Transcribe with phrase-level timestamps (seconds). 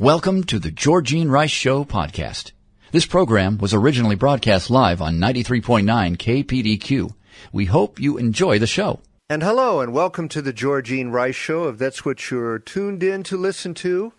[0.00, 2.52] Welcome to the Georgene Rice Show podcast.
[2.90, 7.14] This program was originally broadcast live on 93.9 KPDQ.
[7.52, 9.00] We hope you enjoy the show.
[9.28, 11.68] And hello, and welcome to the Georgene Rice Show.
[11.68, 14.14] If that's what you're tuned in to listen to,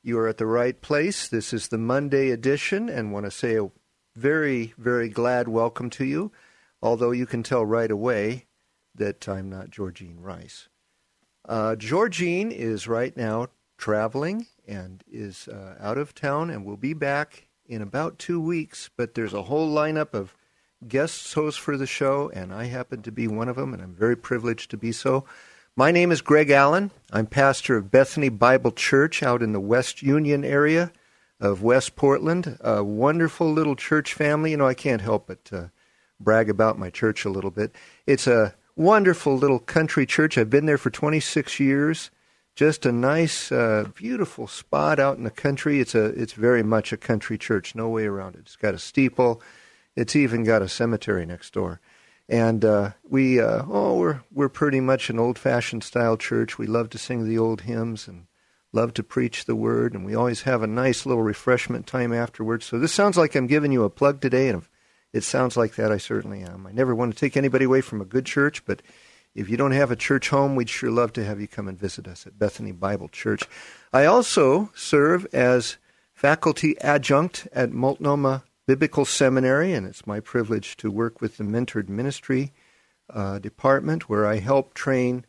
[0.00, 1.26] you are at the right place.
[1.26, 3.72] This is the Monday edition, and want to say a
[4.14, 6.30] very, very glad welcome to you.
[6.80, 8.46] Although you can tell right away
[8.94, 10.68] that I'm not Georgene Rice.
[11.48, 16.92] Uh, Georgene is right now traveling and is uh, out of town and will be
[16.92, 18.90] back in about two weeks.
[18.96, 20.34] But there's a whole lineup of
[20.86, 23.94] guest hosts for the show, and I happen to be one of them, and I'm
[23.94, 25.24] very privileged to be so.
[25.74, 26.90] My name is Greg Allen.
[27.12, 30.90] I'm pastor of Bethany Bible Church out in the West Union area
[31.38, 32.56] of West Portland.
[32.60, 34.52] A wonderful little church family.
[34.52, 35.66] You know, I can't help but uh,
[36.18, 37.74] brag about my church a little bit.
[38.06, 40.38] It's a wonderful little country church.
[40.38, 42.10] I've been there for 26 years.
[42.56, 45.78] Just a nice, uh, beautiful spot out in the country.
[45.78, 47.74] It's a, it's very much a country church.
[47.74, 48.40] No way around it.
[48.40, 49.42] It's got a steeple.
[49.94, 51.80] It's even got a cemetery next door.
[52.30, 56.58] And uh, we, uh, oh, we're we're pretty much an old-fashioned style church.
[56.58, 58.26] We love to sing the old hymns and
[58.72, 62.64] love to preach the word, and we always have a nice little refreshment time afterwards.
[62.64, 64.62] So this sounds like I'm giving you a plug today, and
[65.12, 66.66] it sounds like that, I certainly am.
[66.66, 68.82] I never want to take anybody away from a good church, but
[69.36, 71.78] if you don't have a church home, we'd sure love to have you come and
[71.78, 73.44] visit us at Bethany Bible Church.
[73.92, 75.76] I also serve as
[76.14, 81.88] faculty adjunct at Multnomah Biblical Seminary, and it's my privilege to work with the mentored
[81.90, 82.54] ministry
[83.10, 85.26] uh, department where I help train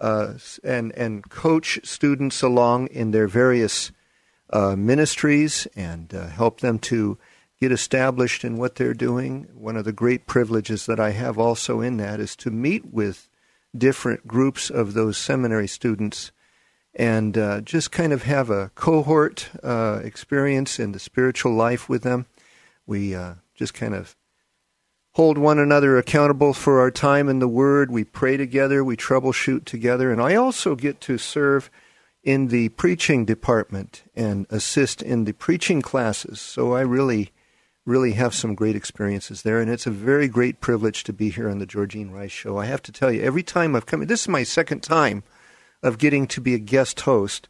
[0.00, 0.34] uh,
[0.64, 3.92] and and coach students along in their various
[4.48, 7.18] uh, ministries and uh, help them to
[7.60, 9.48] get established in what they're doing.
[9.52, 13.29] One of the great privileges that I have also in that is to meet with
[13.76, 16.32] different groups of those seminary students
[16.94, 22.02] and uh, just kind of have a cohort uh, experience in the spiritual life with
[22.02, 22.26] them.
[22.86, 24.16] We uh, just kind of
[25.12, 27.90] hold one another accountable for our time in the Word.
[27.90, 31.70] We pray together, we troubleshoot together, and I also get to serve
[32.22, 36.40] in the preaching department and assist in the preaching classes.
[36.40, 37.32] So I really,
[37.90, 41.50] really have some great experiences there, and it's a very great privilege to be here
[41.50, 42.56] on the Georgene Rice Show.
[42.56, 45.24] I have to tell you, every time I've come, this is my second time
[45.82, 47.48] of getting to be a guest host.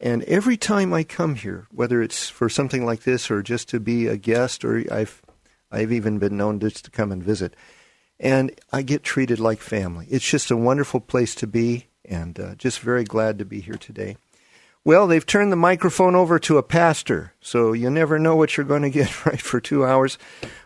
[0.00, 3.80] And every time I come here, whether it's for something like this or just to
[3.80, 5.22] be a guest, or I've
[5.70, 7.54] I've even been known just to come and visit,
[8.18, 10.06] and I get treated like family.
[10.10, 13.78] It's just a wonderful place to be, and uh, just very glad to be here
[13.78, 14.16] today.
[14.86, 18.64] Well, they've turned the microphone over to a pastor, so you never know what you're
[18.64, 20.16] going to get right for two hours.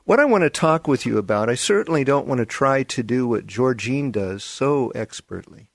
[0.04, 3.03] What I want to talk with you about, I certainly don't want to try to
[3.03, 5.70] do what Georgene does so expertly,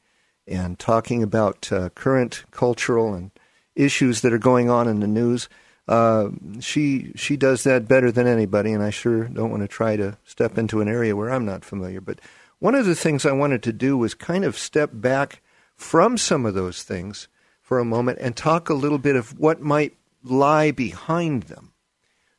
[0.47, 3.31] and talking about uh, current cultural and
[3.75, 5.49] issues that are going on in the news.
[5.87, 6.29] Uh,
[6.59, 10.19] she she does that better than anybody, and I sure don't want to try to
[10.23, 11.99] step into an area where I'm not familiar.
[11.99, 12.19] But
[12.59, 15.41] one of the things I wanted to do was kind of step back
[15.75, 17.27] from some of those things
[17.65, 21.73] for a moment and talk a little bit of what might lie behind them.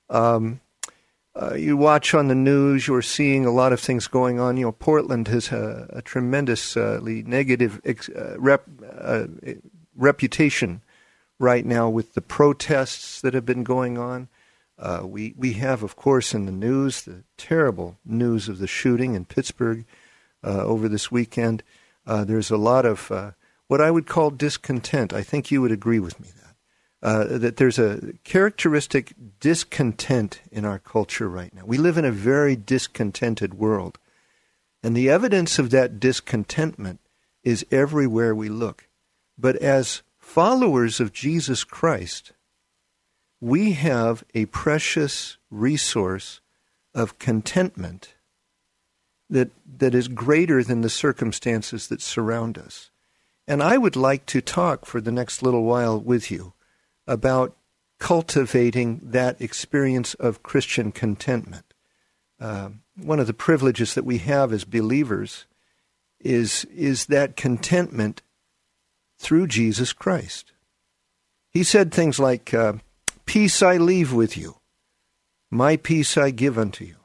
[0.09, 0.60] Um,
[1.34, 4.56] uh, you watch on the news, you're seeing a lot of things going on.
[4.56, 9.25] You know, Portland has a, a tremendously negative ex, uh, rep, uh,
[9.97, 10.81] reputation
[11.41, 14.28] right now with the protests that have been going on.
[14.78, 19.14] Uh, we we have, of course, in the news the terrible news of the shooting
[19.14, 19.84] in Pittsburgh
[20.44, 21.64] uh, over this weekend.
[22.06, 23.10] Uh, there's a lot of
[23.69, 25.12] what I would call discontent.
[25.12, 26.47] I think you would agree with me that
[27.03, 31.62] uh, that there's a characteristic discontent in our culture right now.
[31.64, 33.99] We live in a very discontented world,
[34.82, 37.00] and the evidence of that discontentment
[37.44, 38.88] is everywhere we look.
[39.38, 42.32] But as followers of Jesus Christ,
[43.41, 46.41] we have a precious resource
[46.94, 48.14] of contentment
[49.29, 52.91] that, that is greater than the circumstances that surround us.
[53.48, 56.52] And I would like to talk for the next little while with you
[57.06, 57.56] about
[57.98, 61.72] cultivating that experience of Christian contentment.
[62.40, 65.46] Uh, one of the privileges that we have as believers
[66.20, 68.22] is, is that contentment
[69.19, 70.52] through Jesus Christ.
[71.50, 72.75] He said things like, uh,
[73.25, 74.56] Peace I leave with you,
[75.50, 76.96] my peace I give unto you.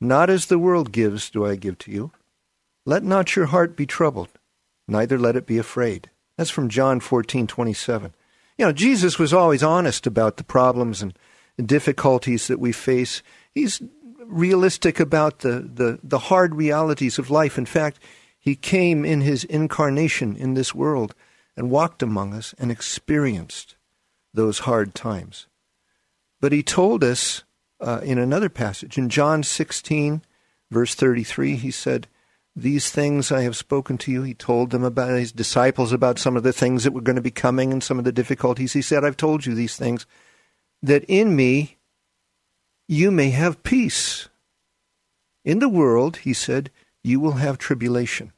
[0.00, 2.12] Not as the world gives do I give to you.
[2.86, 4.30] Let not your heart be troubled,
[4.88, 6.10] neither let it be afraid.
[6.36, 8.14] That's from John fourteen twenty seven.
[8.56, 11.14] You know, Jesus was always honest about the problems and
[11.64, 13.22] difficulties that we face.
[13.54, 13.80] He's
[14.28, 17.56] realistic about the, the, the hard realities of life.
[17.56, 17.98] In fact,
[18.38, 21.14] he came in his incarnation in this world
[21.56, 23.76] and walked among us and experienced
[24.32, 25.46] those hard times.
[26.40, 27.44] But he told us
[27.80, 30.22] uh, in another passage, in John 16,
[30.70, 32.06] verse 33, he said,
[32.60, 34.22] These things I have spoken to you.
[34.22, 37.22] He told them about his disciples about some of the things that were going to
[37.22, 38.72] be coming and some of the difficulties.
[38.72, 40.06] He said, I've told you these things,
[40.82, 41.76] that in me
[42.88, 44.28] you may have peace.
[45.44, 46.70] In the world, he said,
[47.04, 48.32] you will have tribulation.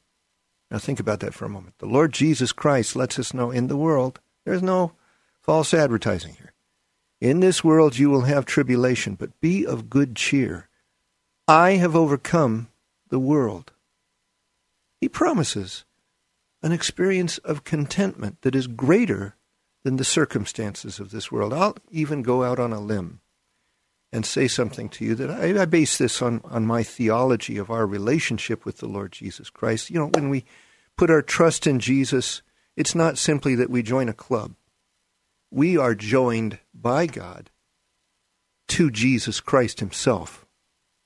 [0.70, 1.78] Now think about that for a moment.
[1.78, 4.92] The Lord Jesus Christ lets us know in the world, there's no
[5.40, 6.52] false advertising here.
[7.22, 10.68] In this world you will have tribulation, but be of good cheer.
[11.48, 12.68] I have overcome
[13.08, 13.72] the world.
[15.00, 15.84] He promises
[16.62, 19.36] an experience of contentment that is greater
[19.82, 21.54] than the circumstances of this world.
[21.54, 23.20] I'll even go out on a limb
[24.12, 27.70] and say something to you that I, I, base this on, on my theology of
[27.70, 29.88] our relationship with the Lord Jesus Christ.
[29.88, 30.44] You know, when we
[30.98, 32.42] put our trust in Jesus,
[32.76, 34.54] it's not simply that we join a club
[35.50, 37.50] we are joined by God
[38.68, 40.46] to Jesus Christ Himself.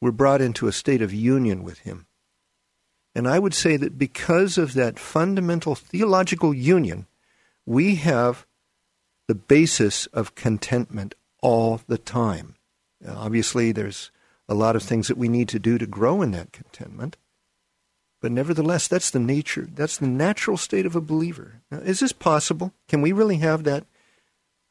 [0.01, 2.07] We're brought into a state of union with Him.
[3.15, 7.07] And I would say that because of that fundamental theological union,
[7.65, 8.47] we have
[9.29, 12.57] the basis of contentment all the time.
[13.01, 14.11] Now, obviously, there's
[14.49, 17.17] a lot of things that we need to do to grow in that contentment.
[18.21, 21.61] But nevertheless, that's the nature, that's the natural state of a believer.
[21.71, 22.73] Now, is this possible?
[22.89, 23.85] Can we really have that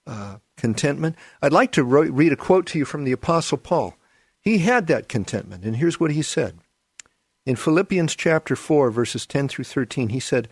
[0.06, 1.16] uh, contentment.
[1.42, 3.96] I'd like to read a quote to you from the Apostle Paul.
[4.40, 6.58] He had that contentment, and here's what he said.
[7.46, 10.48] In Philippians chapter 4, verses 10 through 13, he said,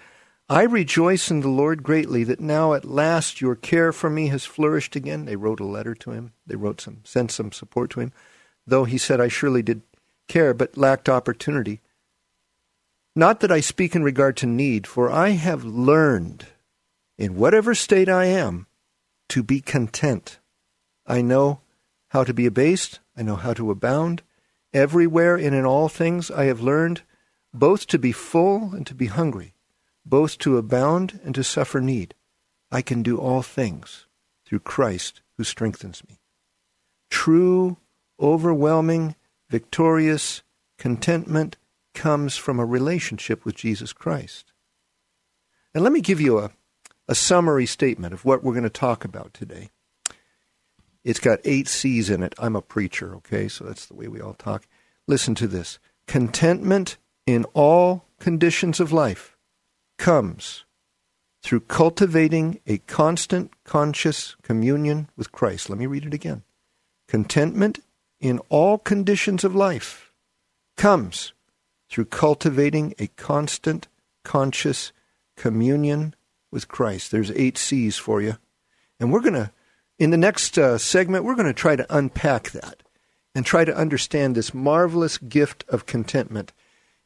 [0.49, 4.43] I rejoice in the Lord greatly that now at last your care for me has
[4.43, 5.23] flourished again.
[5.23, 6.33] They wrote a letter to him.
[6.45, 8.11] They wrote some, sent some support to him.
[8.67, 9.81] Though he said, I surely did
[10.27, 11.79] care, but lacked opportunity.
[13.15, 16.47] Not that I speak in regard to need, for I have learned,
[17.17, 18.67] in whatever state I am,
[19.29, 20.39] to be content.
[21.05, 21.61] I know
[22.09, 24.21] how to be abased, I know how to abound.
[24.73, 27.01] Everywhere and in all things I have learned
[27.53, 29.53] both to be full and to be hungry,
[30.05, 32.13] both to abound and to suffer need.
[32.71, 34.05] I can do all things
[34.45, 36.19] through Christ who strengthens me.
[37.09, 37.77] True,
[38.19, 39.15] overwhelming,
[39.49, 40.43] victorious
[40.77, 41.57] contentment
[41.93, 44.53] comes from a relationship with Jesus Christ.
[45.73, 46.51] And let me give you a,
[47.07, 49.69] a summary statement of what we're going to talk about today.
[51.03, 52.35] It's got eight C's in it.
[52.37, 53.47] I'm a preacher, okay?
[53.47, 54.67] So that's the way we all talk.
[55.07, 59.37] Listen to this contentment in all conditions of life
[59.97, 60.65] comes
[61.41, 65.69] through cultivating a constant conscious communion with Christ.
[65.69, 66.43] Let me read it again.
[67.07, 67.79] Contentment
[68.19, 70.11] in all conditions of life
[70.77, 71.33] comes
[71.89, 73.87] through cultivating a constant
[74.23, 74.91] conscious
[75.35, 76.15] communion
[76.51, 77.11] with Christ.
[77.11, 78.37] There's eight C's for you.
[78.99, 79.51] And we're going to,
[80.01, 82.81] in the next uh, segment, we're going to try to unpack that
[83.35, 86.51] and try to understand this marvelous gift of contentment.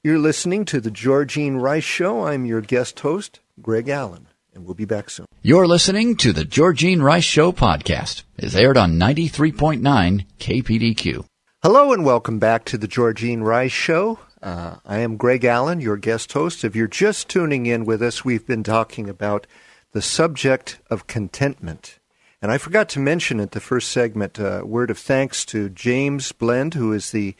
[0.02, 2.25] You're listening to the Georgene Rice Show.
[2.25, 5.25] I'm your guest host, Greg Allen, and we'll be back soon.
[5.42, 8.24] You're listening to the Georgene Rice Show podcast.
[8.38, 11.25] It's aired on 93.9 KPDQ.
[11.62, 14.20] Hello and welcome back to the Georgene Rice Show.
[14.42, 16.64] Uh, I am Greg Allen, your guest host.
[16.64, 19.48] If you're just tuning in with us, we've been talking about
[19.92, 22.00] the subject of contentment.
[22.46, 25.68] And I forgot to mention at the first segment a uh, word of thanks to
[25.68, 27.34] James Blend, who is the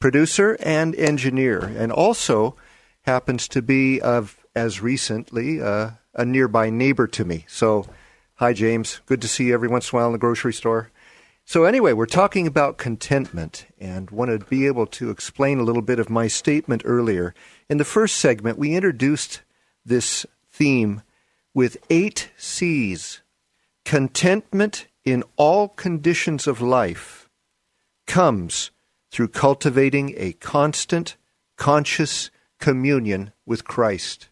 [0.00, 2.56] producer and engineer, and also
[3.02, 7.44] happens to be of as recently uh, a nearby neighbor to me.
[7.46, 7.86] So,
[8.34, 10.90] hi James, good to see you every once in a while in the grocery store.
[11.44, 15.82] So, anyway, we're talking about contentment and want to be able to explain a little
[15.82, 17.32] bit of my statement earlier.
[17.68, 19.42] In the first segment, we introduced
[19.84, 21.02] this theme
[21.54, 23.20] with eight C's
[23.88, 27.26] contentment in all conditions of life
[28.06, 28.70] comes
[29.10, 31.16] through cultivating a constant,
[31.56, 32.30] conscious
[32.60, 34.28] communion with Christ.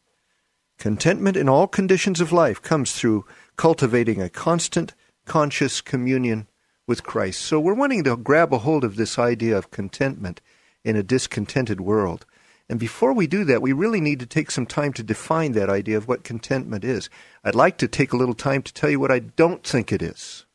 [0.79, 3.25] Contentment in all conditions of life comes through
[3.57, 4.93] cultivating a constant,
[5.25, 6.49] conscious communion
[6.87, 7.41] with Christ.
[7.41, 10.43] So we're wanting to grab a hold of this idea of contentment
[10.85, 12.27] in a discontented world.
[12.69, 15.71] And before we do that, we really need to take some time to define that
[15.71, 17.09] idea of what contentment is.
[17.45, 20.03] I'd like to take a little time to tell you what I don't think it
[20.03, 20.47] is,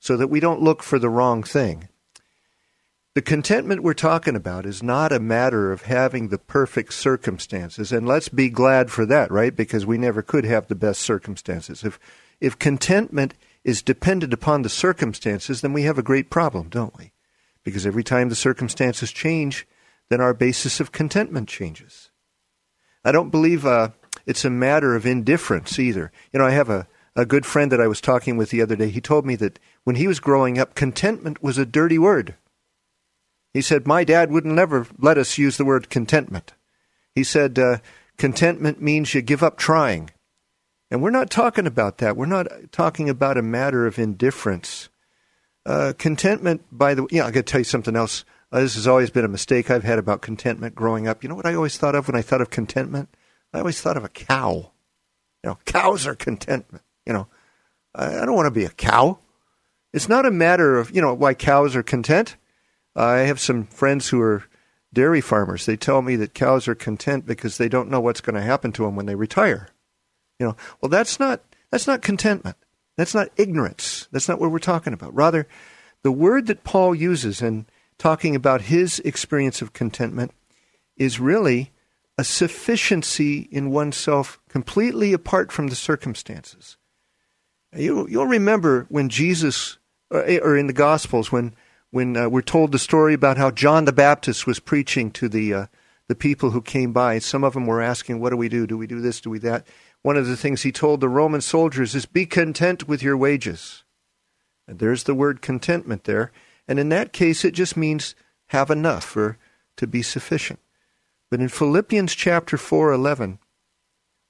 [0.00, 1.88] so that we don't look for the wrong thing.
[3.14, 8.08] The contentment we're talking about is not a matter of having the perfect circumstances, and
[8.08, 9.54] let's be glad for that, right?
[9.54, 11.84] Because we never could have the best circumstances.
[11.84, 12.00] If
[12.40, 17.12] if contentment is dependent upon the circumstances, then we have a great problem, don't we?
[17.62, 19.64] Because every time the circumstances change,
[20.12, 22.10] then our basis of contentment changes.
[23.04, 23.90] I don't believe uh,
[24.26, 26.12] it's a matter of indifference either.
[26.32, 28.76] You know, I have a, a good friend that I was talking with the other
[28.76, 28.88] day.
[28.88, 32.36] He told me that when he was growing up, contentment was a dirty word.
[33.52, 36.52] He said, My dad would never let us use the word contentment.
[37.14, 37.78] He said, uh,
[38.16, 40.10] Contentment means you give up trying.
[40.90, 42.16] And we're not talking about that.
[42.16, 44.90] We're not talking about a matter of indifference.
[45.64, 48.24] Uh, contentment, by the way, yeah, I got to tell you something else.
[48.52, 51.22] Uh, this has always been a mistake I've had about contentment growing up.
[51.22, 53.08] You know what I always thought of when I thought of contentment?
[53.54, 54.72] I always thought of a cow.
[55.42, 56.84] You know, cows are contentment.
[57.06, 57.28] You know,
[57.94, 59.18] I, I don't want to be a cow.
[59.94, 62.36] It's not a matter of, you know, why cows are content.
[62.94, 64.44] I have some friends who are
[64.92, 65.64] dairy farmers.
[65.64, 68.72] They tell me that cows are content because they don't know what's going to happen
[68.72, 69.68] to them when they retire.
[70.38, 71.40] You know, well, that's not
[71.70, 72.56] that's not contentment.
[72.98, 74.08] That's not ignorance.
[74.12, 75.14] That's not what we're talking about.
[75.14, 75.48] Rather,
[76.02, 77.66] the word that Paul uses in
[78.02, 80.32] talking about his experience of contentment
[80.96, 81.70] is really
[82.18, 86.76] a sufficiency in oneself completely apart from the circumstances.
[87.72, 89.78] You, will remember when Jesus,
[90.10, 91.54] or, or in the Gospels, when
[91.92, 95.54] when uh, we're told the story about how John the Baptist was preaching to the
[95.54, 95.66] uh,
[96.08, 97.20] the people who came by.
[97.20, 98.66] Some of them were asking, "What do we do?
[98.66, 99.20] Do we do this?
[99.20, 99.64] Do we that?"
[100.02, 103.84] One of the things he told the Roman soldiers is, "Be content with your wages."
[104.66, 106.32] And there's the word contentment there.
[106.68, 108.14] And in that case, it just means
[108.46, 109.38] have enough or
[109.76, 110.60] to be sufficient.
[111.30, 113.38] But in Philippians chapter 4:11,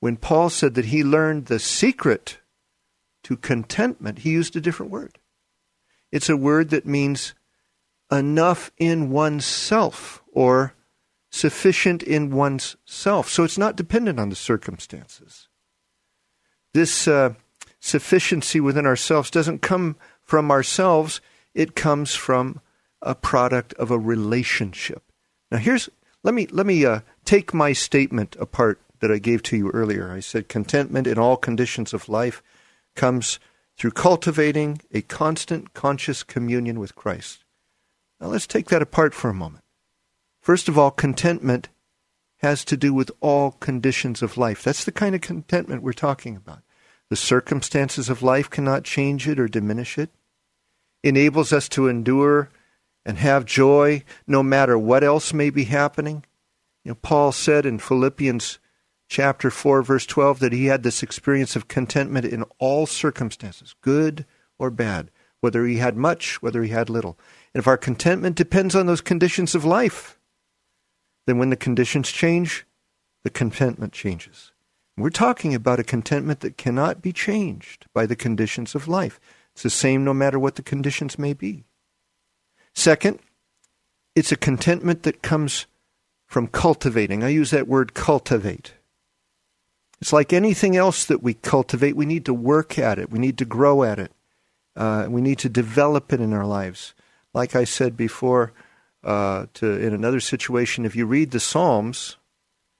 [0.00, 2.38] when Paul said that he learned the secret
[3.24, 5.18] to contentment, he used a different word.
[6.10, 7.34] It's a word that means
[8.10, 10.74] enough in oneself or
[11.30, 13.28] sufficient in one's self.
[13.28, 15.48] So it's not dependent on the circumstances.
[16.74, 17.34] This uh,
[17.80, 21.20] sufficiency within ourselves doesn't come from ourselves,
[21.54, 22.60] it comes from
[23.00, 25.02] a product of a relationship.
[25.50, 25.88] Now here's
[26.22, 30.10] let me let me uh, take my statement apart that I gave to you earlier.
[30.10, 32.42] I said contentment in all conditions of life
[32.94, 33.40] comes
[33.76, 37.44] through cultivating a constant conscious communion with Christ.
[38.20, 39.64] Now let's take that apart for a moment.
[40.40, 41.68] First of all, contentment
[42.38, 44.62] has to do with all conditions of life.
[44.62, 46.62] That's the kind of contentment we're talking about.
[47.08, 50.10] The circumstances of life cannot change it or diminish it.
[51.02, 52.50] Enables us to endure
[53.04, 56.24] and have joy no matter what else may be happening.
[56.84, 58.58] You know, Paul said in Philippians
[59.08, 64.24] chapter 4 verse 12 that he had this experience of contentment in all circumstances, good
[64.58, 67.18] or bad, whether he had much, whether he had little.
[67.52, 70.18] And if our contentment depends on those conditions of life,
[71.26, 72.66] then when the conditions change,
[73.22, 74.52] the contentment changes.
[74.96, 79.18] We're talking about a contentment that cannot be changed by the conditions of life.
[79.54, 81.64] It's the same no matter what the conditions may be.
[82.74, 83.18] Second,
[84.14, 85.66] it's a contentment that comes
[86.26, 87.22] from cultivating.
[87.22, 88.74] I use that word cultivate.
[90.00, 93.38] It's like anything else that we cultivate, we need to work at it, we need
[93.38, 94.10] to grow at it,
[94.74, 96.94] uh, we need to develop it in our lives
[97.34, 98.52] like I said before,
[99.04, 102.16] uh, to in another situation, if you read the Psalms,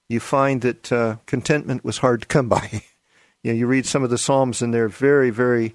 [0.08, 2.68] you find that uh, contentment was hard to come by.
[3.42, 5.74] you know, you read some of the Psalms, and they're very, very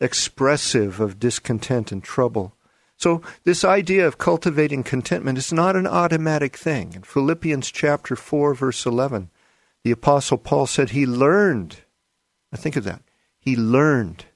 [0.00, 2.56] expressive of discontent and trouble.
[2.96, 6.92] So this idea of cultivating contentment is not an automatic thing.
[6.94, 9.30] In Philippians chapter four, verse eleven,
[9.82, 11.78] the apostle Paul said he learned.
[12.52, 13.02] Now think of that.
[13.38, 14.26] He learned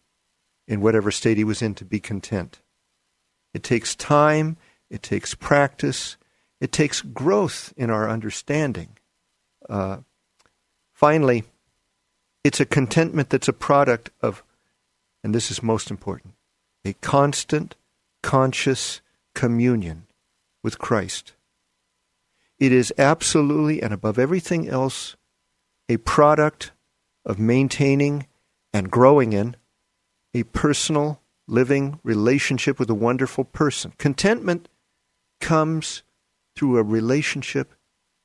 [0.67, 2.61] in whatever state he was in to be content.
[3.55, 4.59] It takes time,
[4.91, 6.17] it takes practice,
[6.61, 8.99] it takes growth in our understanding.
[9.69, 9.99] Uh,
[10.93, 11.45] finally,
[12.45, 14.43] it's a contentment that's a product of,
[15.23, 16.35] and this is most important,
[16.85, 17.77] a constant,
[18.23, 19.01] conscious
[19.35, 20.07] communion
[20.63, 21.35] with Christ.
[22.59, 25.17] It is absolutely and above everything else
[25.89, 26.73] a product
[27.25, 28.27] of maintaining
[28.73, 29.57] and growing in
[30.35, 33.93] a personal living relationship with a wonderful person.
[33.99, 34.69] Contentment
[35.41, 36.03] comes
[36.55, 37.75] through a relationship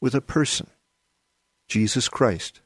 [0.01, 0.67] with a person,
[1.67, 2.61] Jesus Christ.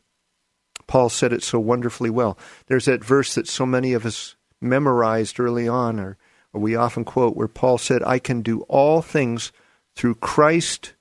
[0.87, 2.37] Paul said it so wonderfully well.
[2.67, 6.17] There's that verse that so many of us memorized early on, or,
[6.53, 9.51] or we often quote, where Paul said, I can do all things
[9.95, 10.93] through Christ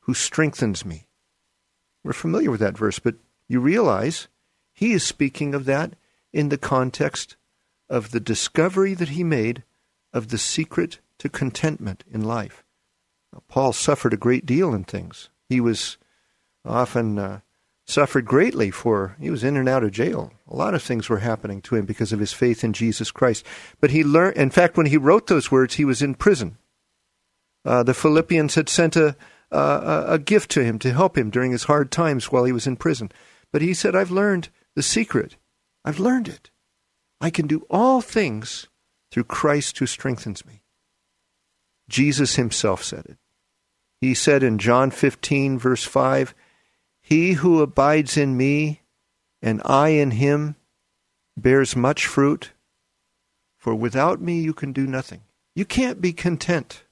[0.00, 1.06] who strengthens me.
[2.02, 3.16] We're familiar with that verse, but
[3.48, 4.28] you realize
[4.72, 5.94] he is speaking of that
[6.32, 7.36] in the context
[7.88, 9.62] of the discovery that he made
[10.12, 12.64] of the secret to contentment in life.
[13.32, 15.30] Now, Paul suffered a great deal in things.
[15.48, 15.98] He was
[16.64, 17.40] often uh,
[17.88, 20.30] suffered greatly for he was in and out of jail.
[20.46, 23.44] A lot of things were happening to him because of his faith in Jesus Christ.
[23.80, 24.36] But he learned.
[24.36, 26.58] In fact, when he wrote those words, he was in prison.
[27.64, 29.16] Uh, the Philippians had sent a,
[29.50, 32.76] a gift to him to help him during his hard times while he was in
[32.76, 33.10] prison.
[33.52, 35.36] But he said, "I've learned the secret.
[35.84, 36.50] I've learned it.
[37.20, 38.68] I can do all things
[39.10, 40.62] through Christ who strengthens me."
[41.88, 43.16] Jesus himself said it.
[44.00, 46.34] He said in John 15, verse 5,
[47.08, 48.82] He who abides in me
[49.40, 50.56] and I in him
[51.38, 52.52] bears much fruit,
[53.56, 55.22] for without me you can do nothing.
[55.54, 56.82] You can't be content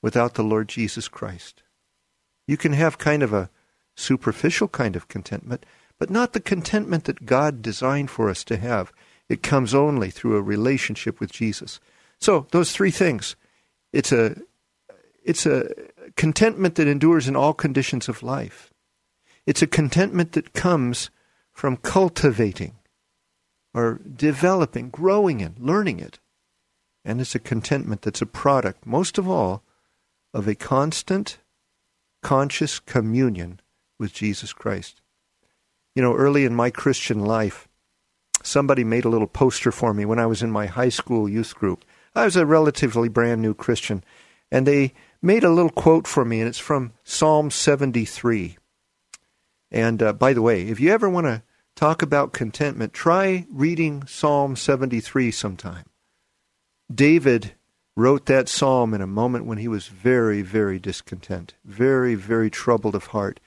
[0.00, 1.62] without the Lord Jesus Christ.
[2.48, 3.50] You can have kind of a
[3.94, 5.66] superficial kind of contentment,
[5.98, 8.94] but not the contentment that God designed for us to have.
[9.28, 11.80] It comes only through a relationship with Jesus.
[12.18, 13.36] So, those three things
[13.92, 14.36] it's a
[15.22, 15.68] it's a
[16.16, 18.70] contentment that endures in all conditions of life.
[19.46, 21.10] It's a contentment that comes
[21.52, 22.74] from cultivating
[23.74, 26.18] or developing, growing it, learning it.
[27.04, 29.62] And it's a contentment that's a product, most of all,
[30.32, 31.38] of a constant,
[32.22, 33.60] conscious communion
[33.98, 35.02] with Jesus Christ.
[35.94, 37.68] You know, early in my Christian life,
[38.42, 41.54] somebody made a little poster for me when I was in my high school youth
[41.54, 41.84] group.
[42.14, 44.02] I was a relatively brand new Christian,
[44.50, 48.56] and they made a little quote for me, and it's from Psalm 73.
[49.74, 51.42] And uh, by the way, if you ever want to
[51.74, 55.86] talk about contentment, try reading Psalm 73 sometime.
[56.94, 57.54] David
[57.96, 62.94] wrote that psalm in a moment when he was very, very discontent, very, very troubled
[62.94, 63.40] of heart.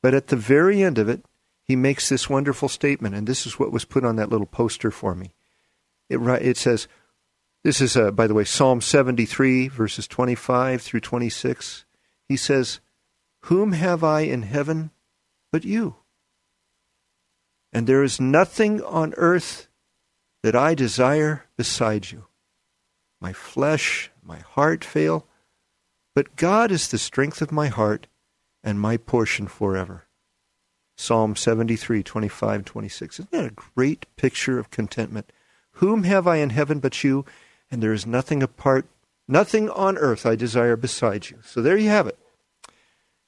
[0.00, 1.24] But at the very end of it,
[1.64, 4.92] he makes this wonderful statement, and this is what was put on that little poster
[4.92, 5.34] for me.
[6.08, 6.86] It, it says,
[7.64, 11.84] this is, uh, by the way, Psalm 73, verses 25 through 26.
[12.28, 12.78] He says,
[13.46, 14.92] Whom have I in heaven
[15.52, 15.96] but you?
[17.72, 19.68] And there is nothing on earth
[20.42, 22.24] that I desire beside you.
[23.20, 25.26] My flesh, my heart fail,
[26.14, 28.08] but God is the strength of my heart
[28.64, 30.06] and my portion forever.
[30.96, 33.20] Psalm 73, 25, 26.
[33.20, 35.30] Isn't that a great picture of contentment?
[35.76, 37.24] Whom have I in heaven but you?
[37.72, 38.86] and there is nothing apart,
[39.26, 41.38] nothing on earth I desire beside you.
[41.42, 42.18] So there you have it.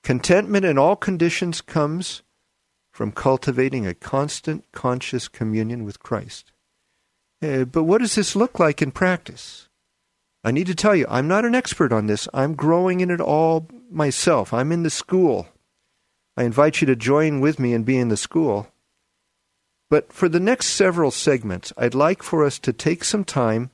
[0.05, 2.23] Contentment in all conditions comes
[2.93, 6.53] from cultivating a constant conscious communion with Christ.
[7.43, 9.71] Uh, but what does this look like in practice?
[10.45, 12.29] I need to tell you, I'm not an expert on this.
[12.35, 14.53] I'm growing in it all myself.
[14.53, 15.49] I'm in the school.
[16.37, 18.69] I invite you to join with me and be in the school.
[19.89, 23.71] But for the next several segments, I'd like for us to take some time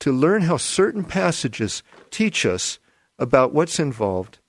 [0.00, 2.80] to learn how certain passages teach us
[3.16, 4.39] about what's involved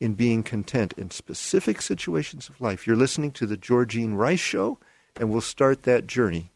[0.00, 2.86] in being content in specific situations of life.
[2.86, 4.78] You're listening to the Georgene Rice Show,
[5.18, 6.52] and we'll start that journey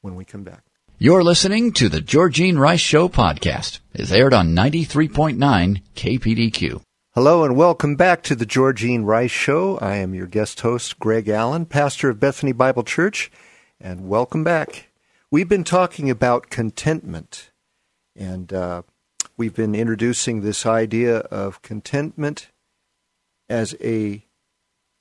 [0.00, 0.64] when we come back.
[0.98, 3.80] You're listening to the Georgene Rice Show podcast.
[3.94, 6.82] It's aired on 93.9 KPDQ.
[7.14, 9.78] Hello and welcome back to the Georgene Rice Show.
[9.78, 13.32] I am your guest host, Greg Allen, pastor of Bethany Bible Church,
[13.80, 14.90] and welcome back.
[15.30, 17.50] We've been talking about contentment
[18.14, 18.82] and uh,
[19.36, 22.50] we've been introducing this idea of contentment
[23.50, 24.24] as a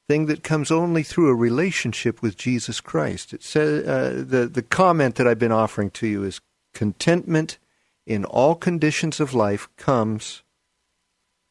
[0.08, 3.32] thing that comes only through a relationship with Jesus Christ.
[3.34, 6.42] It says uh, the the comment that I've been offering to you is
[6.74, 7.60] contentment
[8.08, 10.42] in all conditions of life comes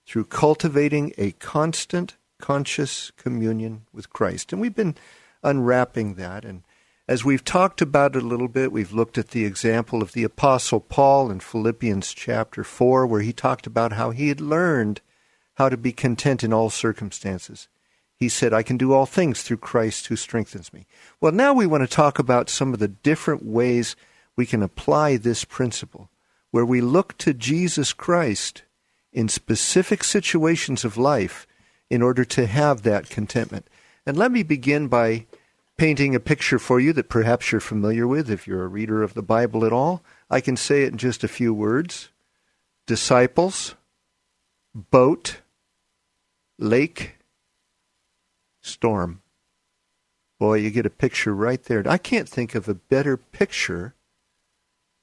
[0.06, 4.52] through cultivating a constant conscious communion with Christ.
[4.52, 4.96] And we've been
[5.42, 6.62] unwrapping that and
[7.06, 10.24] as we've talked about it a little bit, we've looked at the example of the
[10.24, 15.00] Apostle Paul in Philippians chapter 4, where he talked about how he had learned
[15.59, 17.66] how to be content in all circumstances.
[18.14, 20.87] He said, I can do all things through Christ who strengthens me.
[21.21, 23.97] Well, now we want to talk about some of the different ways
[24.37, 26.11] we can apply this principle,
[26.53, 28.62] where we look to Jesus Christ
[29.12, 31.44] in specific situations of life
[31.90, 33.66] in order to have that contentment.
[34.07, 35.27] And let me begin by
[35.77, 39.14] painting a picture for you that perhaps you're familiar with if you're a reader of
[39.14, 40.05] the Bible at all.
[40.31, 42.11] I can say it in just a few words
[42.87, 43.75] disciples,
[44.73, 45.38] boat,
[46.59, 47.16] lake,
[48.62, 49.23] storm.
[50.38, 51.83] Boy, you get a picture right there.
[51.87, 53.94] I can't think of a better picture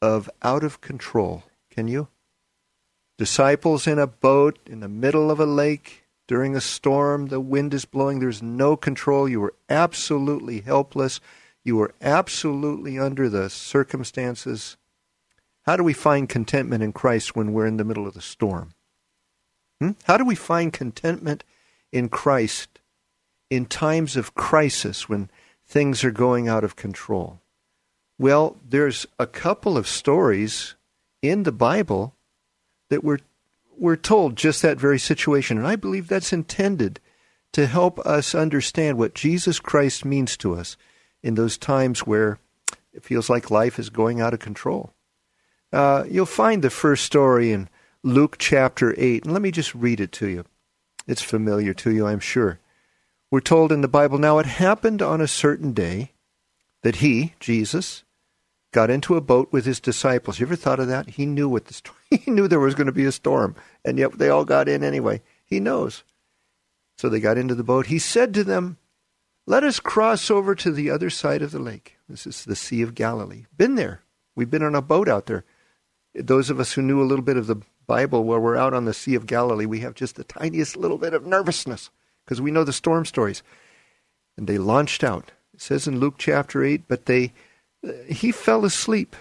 [0.02, 1.44] of out of control.
[1.70, 2.08] Can you?
[3.18, 7.74] Disciples in a boat in the middle of a lake, during a storm, the wind
[7.74, 11.20] is blowing, there's no control, you are absolutely helpless,
[11.63, 14.76] you are absolutely under the circumstances.
[15.63, 18.75] How do we find contentment in Christ when we're in the middle of the storm?
[19.80, 19.92] Hmm?
[20.04, 21.44] How do we find contentment
[21.92, 22.80] in Christ
[23.50, 25.30] in times of crisis when
[25.66, 27.40] things are going out of control?
[28.18, 30.76] Well, there's a couple of stories
[31.22, 32.16] in the Bible
[32.90, 33.20] that we're,
[33.78, 35.58] we're told just that very situation.
[35.58, 37.00] And I believe that's intended
[37.52, 40.78] to help us understand what Jesus Christ means to us
[41.24, 42.40] in those times where
[42.94, 44.94] it feels like life is going out of control.
[45.74, 47.68] Uh, you'll find the first story in
[48.06, 49.24] Luke chapter 8.
[49.24, 50.46] And let me just read it to you.
[51.08, 52.60] It's familiar to you, I'm sure.
[53.32, 56.12] We're told in the Bible now it happened on a certain day
[56.84, 58.04] that he, Jesus,
[58.72, 60.39] got into a boat with his disciples.
[60.39, 61.10] You ever thought of that?
[61.10, 63.98] He knew what the storm, he knew there was going to be a storm, and
[63.98, 65.24] yet they all got in anyway.
[65.44, 66.04] He knows.
[67.00, 67.88] So they got into the boat.
[67.88, 68.78] He said to them,
[69.48, 71.98] "Let us cross over to the other side of the lake.
[72.08, 73.46] This is the Sea of Galilee.
[73.58, 74.02] Been there.
[74.36, 75.44] We've been on a boat out there.
[76.13, 78.86] Those of us who knew a little bit of the Bible, where we're out on
[78.86, 81.89] the Sea of Galilee, we have just the tiniest little bit of nervousness
[82.24, 83.43] because we know the storm stories.
[84.38, 85.32] And they launched out.
[85.54, 87.34] It says in Luke chapter 8, but they
[87.88, 89.15] uh, he fell asleep.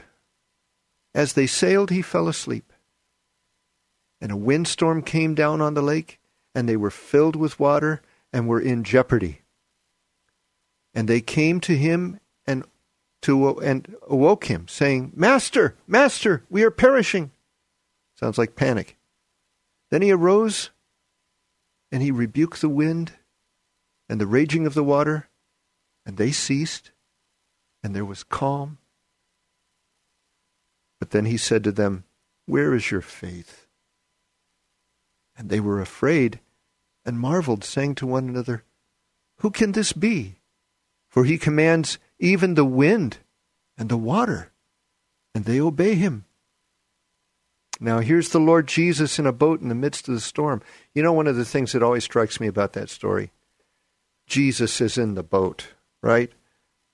[1.15, 2.73] As they sailed, he fell asleep.
[4.21, 6.19] And a windstorm came down on the lake,
[6.55, 9.43] and they were filled with water and were in jeopardy.
[10.93, 12.65] And they came to him and
[13.23, 17.31] to and awoke him, saying, Master, Master, we are perishing.
[18.15, 18.97] Sounds like panic.
[19.91, 20.71] Then he arose
[21.91, 23.13] and he rebuked the wind
[24.09, 25.29] and the raging of the water,
[26.05, 26.91] and they ceased,
[27.83, 28.79] and there was calm.
[31.01, 32.05] But then he said to them,
[32.47, 33.67] Where is your faith?
[35.37, 36.41] And they were afraid
[37.05, 38.65] and marveled, saying to one another,
[39.39, 40.37] Who can this be?
[41.09, 43.19] For he commands even the wind
[43.79, 44.53] and the water,
[45.35, 46.25] and they obey him.
[47.81, 50.63] Now, here's the Lord Jesus in a boat in the midst of the storm.
[50.95, 53.31] You know, one of the things that always strikes me about that story
[54.27, 55.69] Jesus is in the boat,
[56.03, 56.33] right?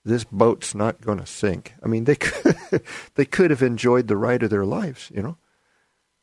[0.04, 1.74] This boat's not going to sink.
[1.82, 2.82] I mean, they could,
[3.14, 5.36] they could have enjoyed the ride of their lives, you know.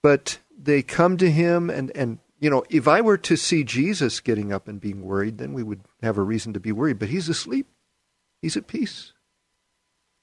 [0.01, 4.19] But they come to him, and, and, you know, if I were to see Jesus
[4.19, 6.99] getting up and being worried, then we would have a reason to be worried.
[6.99, 7.67] But he's asleep,
[8.41, 9.13] he's at peace.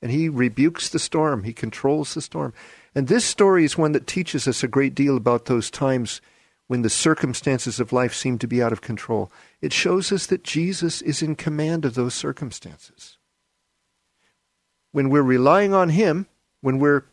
[0.02, 2.52] And he rebukes the storm, he controls the storm.
[2.94, 6.20] And this story is one that teaches us a great deal about those times
[6.66, 9.30] when the circumstances of life seem to be out of control.
[9.60, 13.18] It shows us that Jesus is in command of those circumstances.
[14.92, 16.26] When we're relying on Him,
[16.60, 17.04] when we're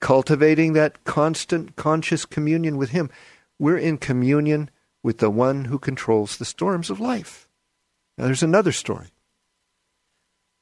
[0.00, 3.10] cultivating that constant conscious communion with Him,
[3.58, 4.70] we're in communion
[5.02, 7.48] with the one who controls the storms of life.
[8.16, 9.08] Now, there's another story.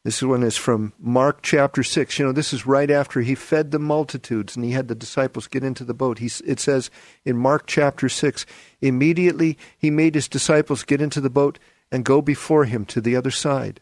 [0.05, 2.19] This one is from Mark chapter 6.
[2.19, 5.47] You know, this is right after he fed the multitudes and he had the disciples
[5.47, 6.19] get into the boat.
[6.19, 6.91] He, it says
[7.25, 8.45] in Mark chapter 6
[8.83, 11.59] immediately he made his disciples get into the boat
[11.91, 13.81] and go before him to the other side,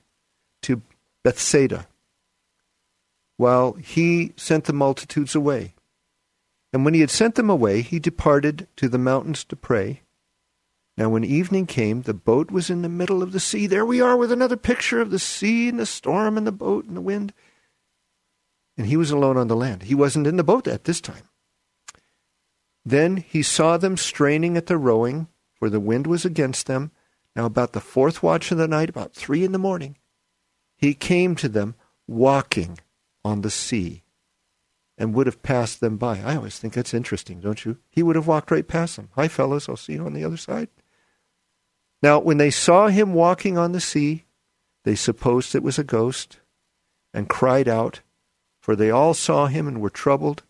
[0.63, 0.83] to
[1.25, 1.89] Bethsaida,
[3.37, 5.75] while he sent the multitudes away.
[6.73, 10.03] And when he had sent them away, he departed to the mountains to pray.
[10.97, 13.67] Now, when evening came, the boat was in the middle of the sea.
[13.67, 16.85] There we are with another picture of the sea and the storm and the boat
[16.85, 17.33] and the wind.
[18.77, 19.85] And he was alone on the land.
[19.85, 21.29] He wasn't in the boat at this time.
[22.85, 26.91] Then he saw them straining at the rowing, for the wind was against them.
[27.35, 29.97] Now, about the fourth watch of the night, about three in the morning,
[30.77, 31.75] he came to them
[32.07, 32.79] walking
[33.25, 34.03] on the sea
[34.99, 36.21] and would have passed them by.
[36.21, 37.79] I always think that's interesting, don't you?
[37.89, 39.09] He would have walked right past them.
[39.15, 40.69] Hi, fellows, I'll see you on the other side.
[42.03, 44.25] Now, when they saw him walking on the sea,
[44.85, 46.41] they supposed it was a ghost
[47.15, 48.01] and cried out,
[48.61, 50.43] for they all saw him and were troubled.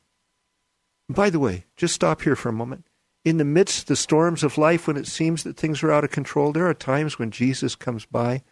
[1.09, 2.87] by the way, just stop here for a moment.
[3.25, 6.05] In the midst of the storms of life, when it seems that things are out
[6.05, 8.43] of control, there are times when Jesus comes by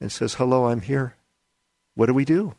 [0.00, 1.16] and says, Hello, I'm here.
[1.94, 2.54] What do we do?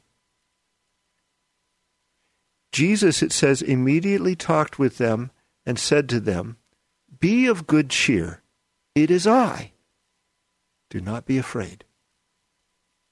[2.72, 5.32] Jesus, it says, immediately talked with them
[5.66, 6.58] and said to them,
[7.20, 8.44] Be of good cheer.
[9.04, 9.72] It is I.
[10.90, 11.86] Do not be afraid.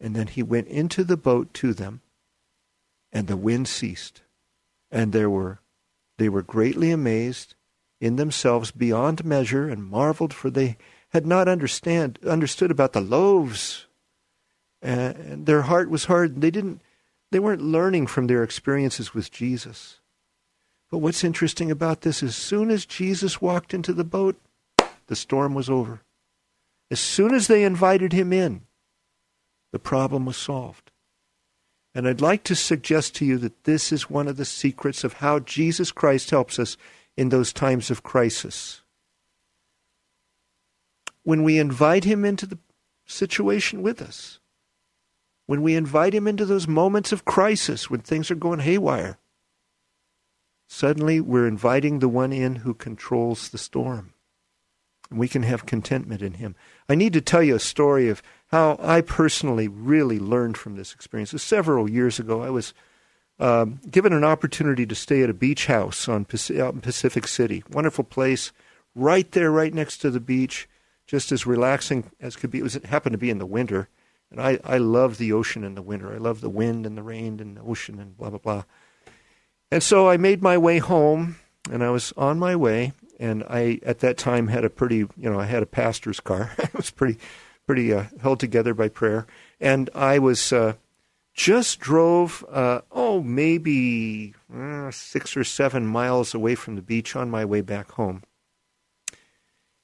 [0.01, 2.01] And then he went into the boat to them,
[3.11, 4.21] and the wind ceased.
[4.91, 5.59] And there were
[6.17, 7.55] they were greatly amazed
[8.01, 10.77] in themselves beyond measure, and marveled, for they
[11.09, 13.87] had not understand understood about the loaves.
[14.81, 16.41] And their heart was hard.
[16.41, 16.81] They didn't
[17.31, 19.99] they weren't learning from their experiences with Jesus.
[20.91, 24.37] But what's interesting about this, as soon as Jesus walked into the boat,
[25.07, 26.01] the storm was over.
[26.89, 28.61] As soon as they invited him in,
[29.71, 30.91] the problem was solved.
[31.93, 35.13] And I'd like to suggest to you that this is one of the secrets of
[35.13, 36.77] how Jesus Christ helps us
[37.17, 38.81] in those times of crisis.
[41.23, 42.59] When we invite him into the
[43.05, 44.39] situation with us,
[45.47, 49.17] when we invite him into those moments of crisis when things are going haywire,
[50.67, 54.13] suddenly we're inviting the one in who controls the storm.
[55.09, 56.55] We can have contentment in him.
[56.89, 60.93] I need to tell you a story of how I personally really learned from this
[60.93, 61.31] experience.
[61.41, 62.73] Several years ago, I was
[63.39, 66.25] um, given an opportunity to stay at a beach house on
[66.57, 67.63] out in Pacific City.
[67.71, 68.51] Wonderful place,
[68.95, 70.67] right there, right next to the beach,
[71.05, 72.59] just as relaxing as could be.
[72.59, 73.89] It, was, it happened to be in the winter,
[74.31, 76.13] and I, I love the ocean in the winter.
[76.13, 78.63] I love the wind and the rain and the ocean and blah, blah, blah.
[79.71, 81.37] And so I made my way home,
[81.69, 85.29] and I was on my way, and I, at that time, had a pretty, you
[85.29, 86.51] know, I had a pastor's car.
[86.57, 87.19] it was pretty,
[87.65, 89.27] pretty uh, held together by prayer.
[89.59, 90.73] And I was uh,
[91.33, 97.29] just drove, uh, oh, maybe uh, six or seven miles away from the beach on
[97.29, 98.23] my way back home.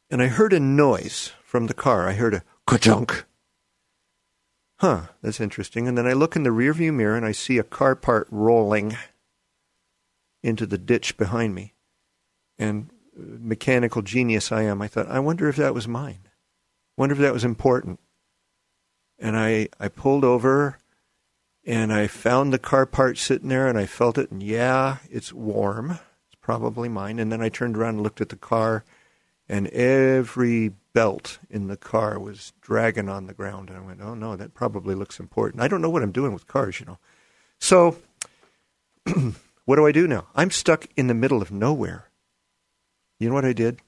[0.09, 2.07] And I heard a noise from the car.
[2.07, 3.25] I heard a ka-chunk
[4.83, 5.87] huh, that's interesting.
[5.87, 8.97] And then I look in the rearview mirror and I see a car part rolling
[10.43, 11.73] into the ditch behind me.
[12.59, 16.19] And mechanical genius I am, I thought, I wonder if that was mine.
[16.97, 17.99] Wonder if that was important.
[19.19, 20.77] And I, I pulled over
[21.65, 25.31] and I found the car part sitting there and I felt it and yeah, it's
[25.31, 25.91] warm.
[25.91, 27.19] It's probably mine.
[27.19, 28.83] And then I turned around and looked at the car
[29.47, 33.69] and every belt in the car was dragging on the ground.
[33.69, 35.61] And I went, oh no, that probably looks important.
[35.61, 36.99] I don't know what I'm doing with cars, you know.
[37.59, 37.97] So,
[39.65, 40.27] what do I do now?
[40.35, 42.09] I'm stuck in the middle of nowhere.
[43.23, 43.79] You know what I did?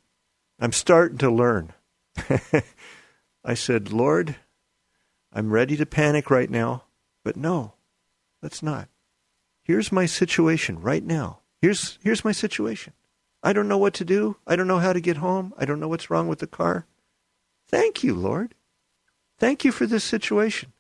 [0.62, 1.74] I'm starting to learn.
[3.44, 4.38] I said, Lord,
[5.34, 6.84] I'm ready to panic right now,
[7.22, 7.74] but no,
[8.42, 8.88] let's not.
[9.62, 11.40] Here's my situation right now.
[11.62, 12.94] Here's, here's my situation.
[13.44, 14.38] I don't know what to do.
[14.48, 15.54] I don't know how to get home.
[15.58, 16.86] I don't know what's wrong with the car.
[17.68, 18.56] Thank you, Lord.
[19.38, 20.72] Thank you for this situation.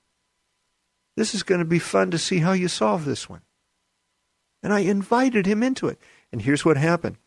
[1.17, 3.41] This is going to be fun to see how you solve this one.
[4.63, 5.99] And I invited him into it.
[6.31, 7.17] And here's what happened.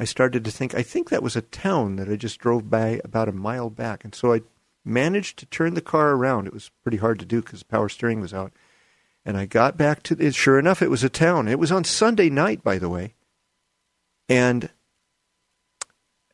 [0.00, 3.02] I started to think, I think that was a town that I just drove by
[3.04, 4.02] about a mile back.
[4.02, 4.40] And so I
[4.82, 6.46] managed to turn the car around.
[6.46, 8.50] It was pretty hard to do because the power steering was out.
[9.26, 10.34] And I got back to it.
[10.34, 11.48] Sure enough, it was a town.
[11.48, 13.12] It was on Sunday night, by the way.
[14.26, 14.70] And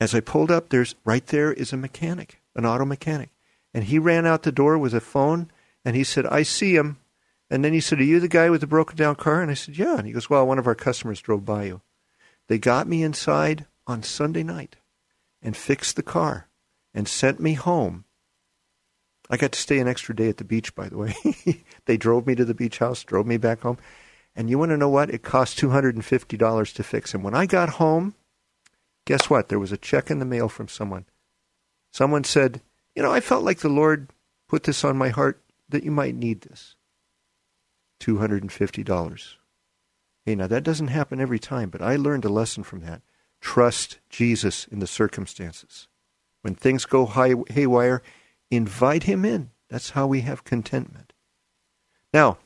[0.00, 3.30] as I pulled up, there's right there is a mechanic, an auto mechanic.
[3.74, 5.50] And he ran out the door with a phone
[5.84, 6.98] and he said, I see him.
[7.50, 9.42] And then he said, Are you the guy with the broken down car?
[9.42, 9.96] And I said, Yeah.
[9.96, 11.80] And he goes, Well, one of our customers drove by you.
[12.48, 14.76] They got me inside on Sunday night
[15.42, 16.48] and fixed the car
[16.94, 18.04] and sent me home.
[19.28, 21.14] I got to stay an extra day at the beach, by the way.
[21.86, 23.78] they drove me to the beach house, drove me back home.
[24.36, 25.10] And you want to know what?
[25.10, 27.22] It cost $250 to fix him.
[27.22, 28.14] When I got home,
[29.04, 29.48] guess what?
[29.48, 31.06] There was a check in the mail from someone.
[31.92, 32.60] Someone said,
[32.94, 34.10] You know, I felt like the Lord
[34.48, 36.76] put this on my heart that you might need this.
[38.00, 39.36] $250.
[40.26, 43.00] Hey, now that doesn't happen every time, but I learned a lesson from that.
[43.40, 45.88] Trust Jesus in the circumstances.
[46.42, 48.02] When things go high, haywire,
[48.50, 49.50] invite him in.
[49.70, 51.14] That's how we have contentment.
[52.12, 52.36] Now,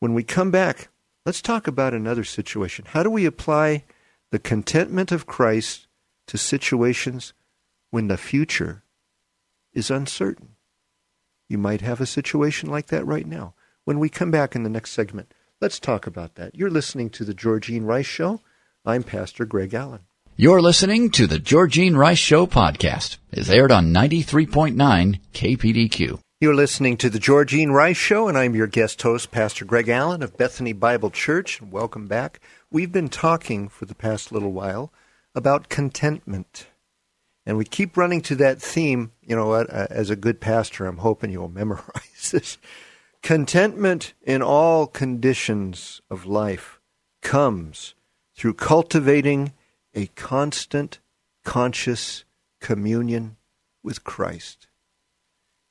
[0.00, 0.88] when we come back,
[1.24, 2.84] Let's talk about another situation.
[2.88, 3.84] How do we apply
[4.30, 5.86] the contentment of Christ
[6.26, 7.32] to situations
[7.90, 8.82] when the future
[9.72, 10.56] is uncertain?
[11.48, 13.54] You might have a situation like that right now.
[13.84, 16.56] When we come back in the next segment, let's talk about that.
[16.56, 18.40] You're listening to the Georgene Rice Show.
[18.84, 20.00] I'm Pastor Greg Allen.
[20.36, 23.18] You're listening to the Georgene Rice Show podcast.
[23.30, 26.18] It's aired on 93.9 KPDQ.
[26.40, 30.24] You're listening to the Georgene Rice Show, and I'm your guest host, Pastor Greg Allen
[30.24, 31.62] of Bethany Bible Church.
[31.62, 32.40] Welcome back.
[32.72, 34.92] We've been talking for the past little while
[35.32, 36.66] about contentment.
[37.46, 39.12] And we keep running to that theme.
[39.22, 39.72] You know what?
[39.72, 42.58] Uh, as a good pastor, I'm hoping you'll memorize this.
[43.22, 46.80] Contentment in all conditions of life
[47.20, 47.94] comes
[48.34, 49.52] through cultivating
[49.94, 50.98] a constant,
[51.44, 52.24] conscious
[52.60, 53.36] communion
[53.82, 54.66] with Christ.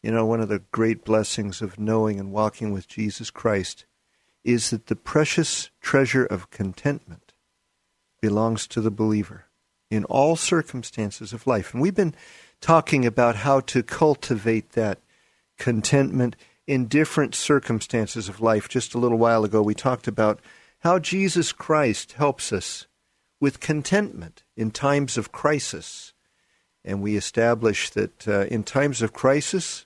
[0.01, 3.85] You know, one of the great blessings of knowing and walking with Jesus Christ
[4.43, 7.33] is that the precious treasure of contentment
[8.21, 9.45] belongs to the believer
[9.89, 11.73] in all circumstances of life.
[11.73, 12.15] And we've been
[12.61, 14.99] talking about how to cultivate that
[15.57, 16.35] contentment
[16.71, 18.69] in different circumstances of life.
[18.69, 20.39] Just a little while ago, we talked about
[20.79, 22.87] how Jesus Christ helps us
[23.41, 26.13] with contentment in times of crisis
[26.85, 29.85] And we established that uh, in times of crisis,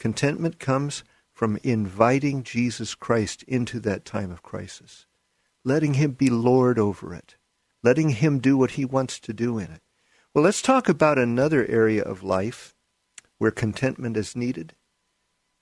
[0.00, 5.06] contentment comes from inviting Jesus Christ into that time of crisis,
[5.64, 7.36] letting Him be Lord over it,
[7.84, 9.82] letting Him do what He wants to do in it.
[10.34, 12.74] Well, let's talk about another area of life
[13.38, 14.74] where contentment is needed.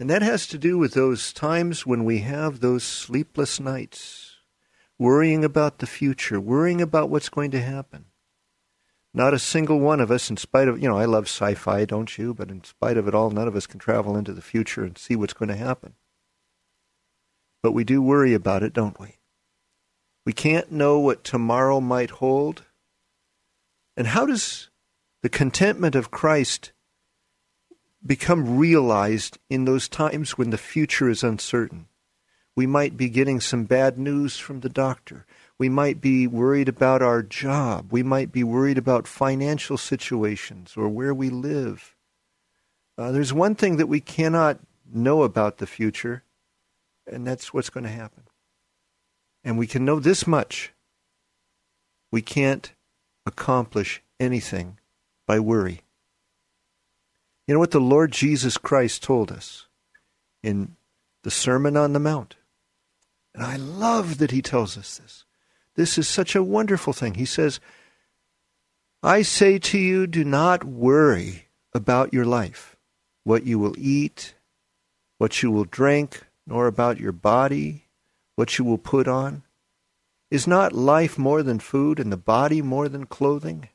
[0.01, 4.37] And that has to do with those times when we have those sleepless nights,
[4.99, 8.07] worrying about the future, worrying about what's going to happen.
[9.17, 11.85] Not a single one of us, in spite of, you know, I love sci fi,
[11.85, 12.35] don't you?
[12.35, 14.99] But in spite of it all, none of us can travel into the future and
[14.99, 15.95] see what's going to happen.
[17.63, 19.19] But we do worry about it, don't we?
[20.27, 22.65] We can't know what tomorrow might hold.
[23.97, 24.69] And how does
[25.23, 26.73] the contentment of Christ
[28.05, 31.87] become realized in those times when the future is uncertain?
[32.57, 35.27] We might be getting some bad news from the doctor.
[35.59, 37.89] We might be worried about our job.
[37.91, 41.95] We might be worried about financial situations or where we live.
[42.97, 44.59] Uh, there's one thing that we cannot
[44.93, 46.23] know about the future,
[47.11, 48.25] and that's what's going to happen.
[49.43, 50.73] And we can know this much
[52.15, 52.73] we can't
[53.27, 54.79] accomplish anything
[55.27, 55.84] by worry.
[57.47, 59.67] You know what the Lord Jesus Christ told us
[60.43, 60.77] in
[61.23, 62.37] the Sermon on the Mount?
[63.35, 65.25] And I love that he tells us this.
[65.75, 67.15] This is such a wonderful thing.
[67.15, 67.61] He says,
[69.03, 72.77] I say to you, do not worry about your life,
[73.25, 74.35] what you will eat,
[75.19, 77.85] what you will drink, nor about your body,
[78.37, 79.43] what you will put on.
[80.31, 83.69] Is not life more than food, and the body more than clothing?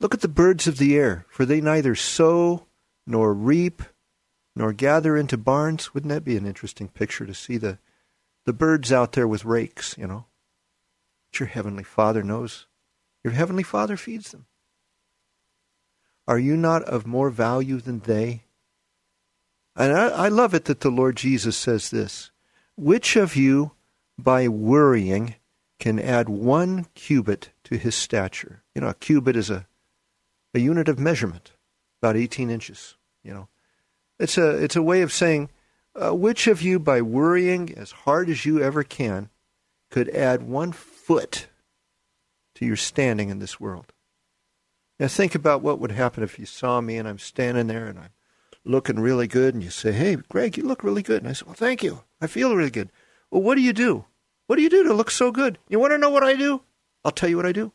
[0.00, 2.66] Look at the birds of the air, for they neither sow
[3.06, 3.82] nor reap
[4.54, 5.94] nor gather into barns.
[5.94, 7.78] Wouldn't that be an interesting picture to see the
[8.46, 10.26] the birds out there with rakes, you know.
[11.30, 12.66] But your heavenly Father knows.
[13.24, 14.46] Your heavenly Father feeds them.
[16.28, 18.44] Are you not of more value than they?
[19.74, 22.30] And I, I love it that the Lord Jesus says this
[22.76, 23.72] Which of you,
[24.16, 25.34] by worrying,
[25.78, 28.62] can add one cubit to his stature?
[28.74, 29.66] You know, a cubit is a,
[30.56, 31.52] a unit of measurement,
[32.00, 33.48] about 18 inches, you know.
[34.18, 35.50] It's a, it's a way of saying
[35.94, 39.28] uh, which of you, by worrying as hard as you ever can,
[39.90, 41.48] could add one foot
[42.54, 43.92] to your standing in this world?
[44.98, 47.98] Now, think about what would happen if you saw me and I'm standing there and
[47.98, 48.14] I'm
[48.64, 51.20] looking really good, and you say, Hey, Greg, you look really good.
[51.22, 52.02] And I say, Well, thank you.
[52.18, 52.90] I feel really good.
[53.30, 54.06] Well, what do you do?
[54.46, 55.58] What do you do to look so good?
[55.68, 56.62] You want to know what I do?
[57.04, 57.72] I'll tell you what I do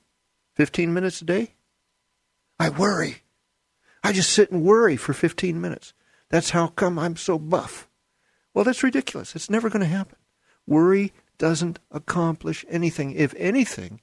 [0.55, 1.53] 15 minutes a day.
[2.61, 3.23] I worry.
[4.03, 5.93] I just sit and worry for 15 minutes.
[6.29, 7.87] That's how come I'm so buff.
[8.53, 9.35] Well, that's ridiculous.
[9.35, 10.17] It's never going to happen.
[10.67, 13.13] Worry doesn't accomplish anything.
[13.13, 13.99] If anything,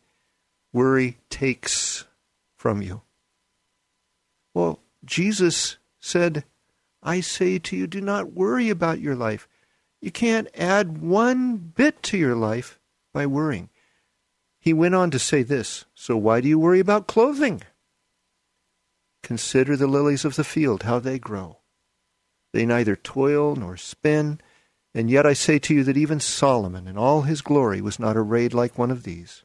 [0.72, 2.04] worry takes
[2.56, 3.02] from you.
[4.54, 6.42] Well, Jesus said,
[7.00, 9.46] I say to you, do not worry about your life.
[10.00, 12.80] You can't add one bit to your life
[13.12, 13.68] by worrying.
[14.58, 17.62] He went on to say this So why do you worry about clothing?
[19.22, 21.59] Consider the lilies of the field, how they grow.
[22.52, 24.40] They neither toil nor spin.
[24.94, 28.16] And yet I say to you that even Solomon in all his glory was not
[28.16, 29.44] arrayed like one of these.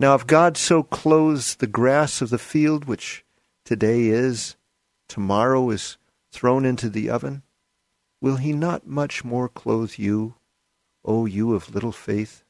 [0.00, 3.24] Now, if God so clothes the grass of the field, which
[3.64, 4.56] today is,
[5.08, 5.96] tomorrow is
[6.30, 7.42] thrown into the oven,
[8.20, 10.34] will he not much more clothe you,
[11.04, 12.44] O you of little faith?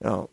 [0.00, 0.30] Now,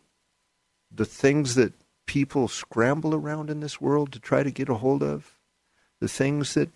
[0.90, 1.74] the things that
[2.08, 5.38] people scramble around in this world to try to get a hold of,
[6.00, 6.70] the things that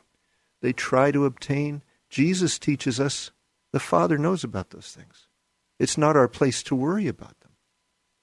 [0.60, 1.82] they try to obtain.
[2.08, 3.32] Jesus teaches us
[3.72, 5.26] the Father knows about those things.
[5.80, 7.52] It's not our place to worry about them.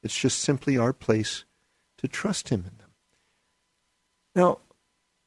[0.03, 1.43] It's just simply our place
[1.97, 2.91] to trust Him in them.
[4.35, 4.59] Now,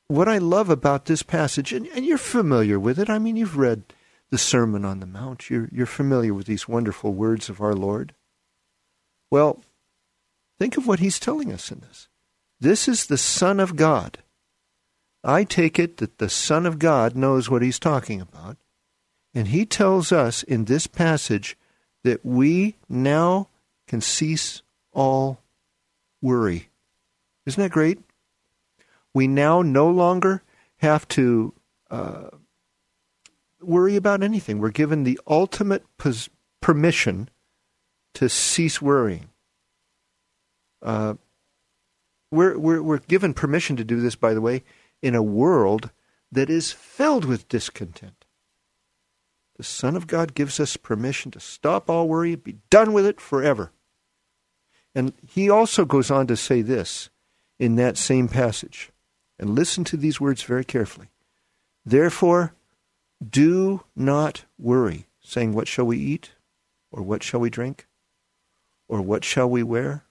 [0.07, 3.59] what I love about this passage, and, and you're familiar with it, I mean, you've
[3.59, 3.83] read
[4.31, 8.15] the Sermon on the Mount, you're, you're familiar with these wonderful words of our Lord.
[9.31, 9.61] Well,
[10.63, 12.09] think of what He's telling us in this.
[12.61, 14.19] This is the Son of God
[15.25, 18.57] I take it that the Son of God knows what he's talking about.
[19.35, 21.57] And he tells us in this passage
[22.03, 23.49] that we now
[23.87, 25.39] can cease all
[26.21, 26.69] worry.
[27.47, 28.01] Isn't that great?
[29.15, 30.43] We now no longer
[30.79, 31.55] have to
[31.91, 32.29] uh,
[33.61, 34.59] worry about anything.
[34.59, 36.29] We're given the ultimate pos-
[36.61, 37.29] permission
[38.15, 39.29] to cease worrying.
[40.83, 41.15] Uh,
[42.31, 44.65] we're, we're, we're given permission to do this, by the way,
[45.01, 45.91] in a world
[46.31, 48.25] that is filled with discontent.
[49.57, 53.21] The Son of God gives us permission to stop all worry, be done with it
[53.21, 53.71] forever.
[54.95, 57.11] And he also goes on to say this
[57.59, 58.91] in that same passage.
[59.39, 61.09] And listen to these words very carefully.
[61.85, 62.55] Therefore,
[63.27, 66.33] do not worry, saying, What shall we eat?
[66.91, 67.87] Or what shall we drink?
[68.89, 70.05] Or what shall we wear?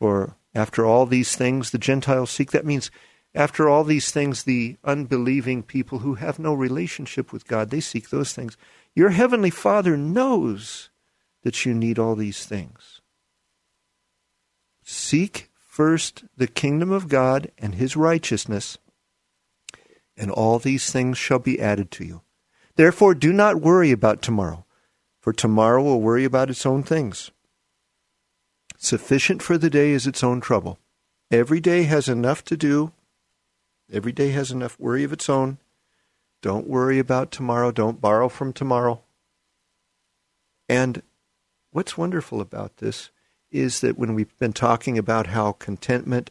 [0.00, 2.50] For after all these things the Gentiles seek.
[2.52, 2.90] That means
[3.34, 8.08] after all these things the unbelieving people who have no relationship with God, they seek
[8.08, 8.56] those things.
[8.94, 10.88] Your heavenly Father knows
[11.42, 13.02] that you need all these things.
[14.82, 18.78] Seek first the kingdom of God and his righteousness,
[20.16, 22.22] and all these things shall be added to you.
[22.76, 24.64] Therefore, do not worry about tomorrow,
[25.20, 27.30] for tomorrow will worry about its own things.
[28.82, 30.78] Sufficient for the day is its own trouble.
[31.30, 32.92] Every day has enough to do,
[33.92, 35.58] every day has enough worry of its own.
[36.40, 37.72] Don't worry about tomorrow.
[37.72, 39.02] Don't borrow from tomorrow.
[40.66, 41.02] And
[41.72, 43.10] what's wonderful about this
[43.50, 46.30] is that when we've been talking about how contentment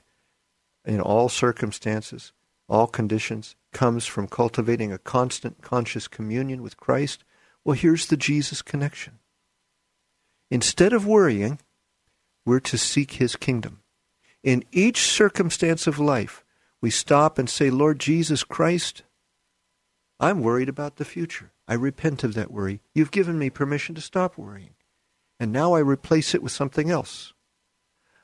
[0.84, 2.34] in all circumstances,
[2.68, 7.24] all conditions, comes from cultivating a constant conscious communion with Christ,
[7.64, 9.20] well, here's the Jesus connection.
[10.50, 11.60] Instead of worrying,
[12.46, 13.82] we're to seek his kingdom.
[14.44, 16.44] In each circumstance of life,
[16.82, 19.04] we stop and say, Lord Jesus Christ,
[20.20, 21.52] I'm worried about the future.
[21.68, 22.82] I repent of that worry.
[22.94, 24.76] You've given me permission to stop worrying.
[25.40, 27.34] And now I replace it with something else.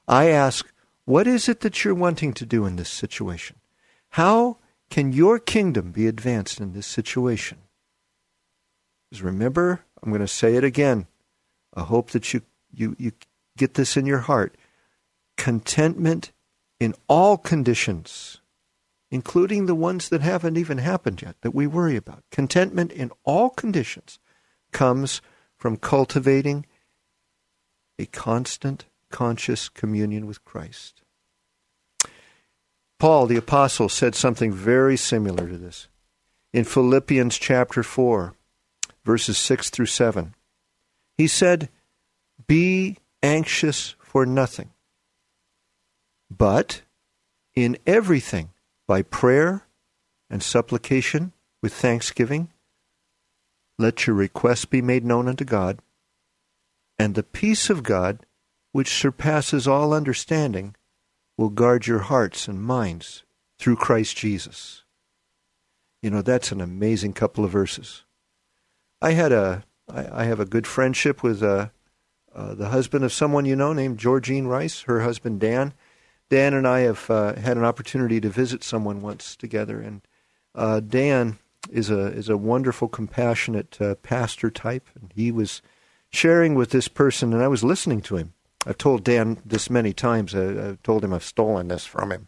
[0.08, 0.72] I ask,
[1.06, 3.58] what is it that you're wanting to do in this situation?
[4.10, 4.58] How
[4.90, 7.60] can your kingdom be advanced in this situation?
[9.10, 11.08] Because remember, I'm going to say it again.
[11.74, 12.42] I hope that you,
[12.74, 13.12] you, you
[13.58, 14.56] get this in your heart.
[15.38, 16.32] Contentment
[16.80, 18.42] in all conditions,
[19.12, 22.24] including the ones that haven't even happened yet, that we worry about.
[22.32, 24.20] Contentment in all conditions
[24.72, 25.22] comes
[25.58, 26.66] from cultivating
[27.98, 31.02] a constant, conscious communion with Christ.
[33.00, 35.88] Paul the Apostle said something very similar to this.
[36.54, 38.34] In Philippians chapter 4,
[39.04, 40.34] verses 6 through 7,
[41.18, 41.70] he said,
[42.48, 44.70] Be anxious for nothing,
[46.30, 46.84] but
[47.56, 48.50] in everything,
[48.88, 49.66] by prayer
[50.30, 52.52] and supplication with thanksgiving,
[53.80, 55.80] let your requests be made known unto God,
[57.00, 58.26] and the peace of God,
[58.72, 60.76] which surpasses all understanding,
[61.36, 63.24] will guard your hearts and minds
[63.58, 64.84] through Christ Jesus.
[66.04, 68.04] You know, that's an amazing couple of verses.
[69.02, 71.70] I had a I, I have a good friendship with uh,
[72.36, 75.74] uh, the husband of someone you know named Georgene Rice, her husband Dan.
[76.30, 80.02] Dan and I have uh, had an opportunity to visit someone once together, and
[80.54, 81.38] uh, Dan
[81.72, 85.62] is a is a wonderful, compassionate uh, pastor type, and he was
[86.10, 88.34] sharing with this person, and I was listening to him.
[88.66, 90.34] I've told Dan this many times.
[90.34, 92.28] I, I've told him I've stolen this from him,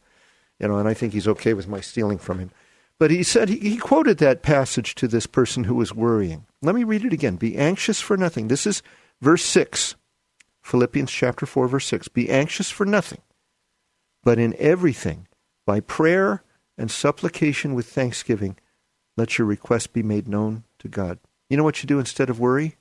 [0.59, 2.51] you know, and I think he's okay with my stealing from him.
[2.99, 6.45] But he said he, he quoted that passage to this person who was worrying.
[6.61, 7.35] Let me read it again.
[7.35, 8.47] Be anxious for nothing.
[8.47, 8.81] This is
[9.21, 9.95] verse 6,
[10.61, 12.07] Philippians chapter 4, verse 6.
[12.09, 13.21] Be anxious for nothing,
[14.23, 15.27] but in everything,
[15.65, 16.43] by prayer
[16.77, 18.57] and supplication with thanksgiving,
[19.15, 21.19] let your requests be made known to God.
[21.49, 22.77] You know what you do instead of worry?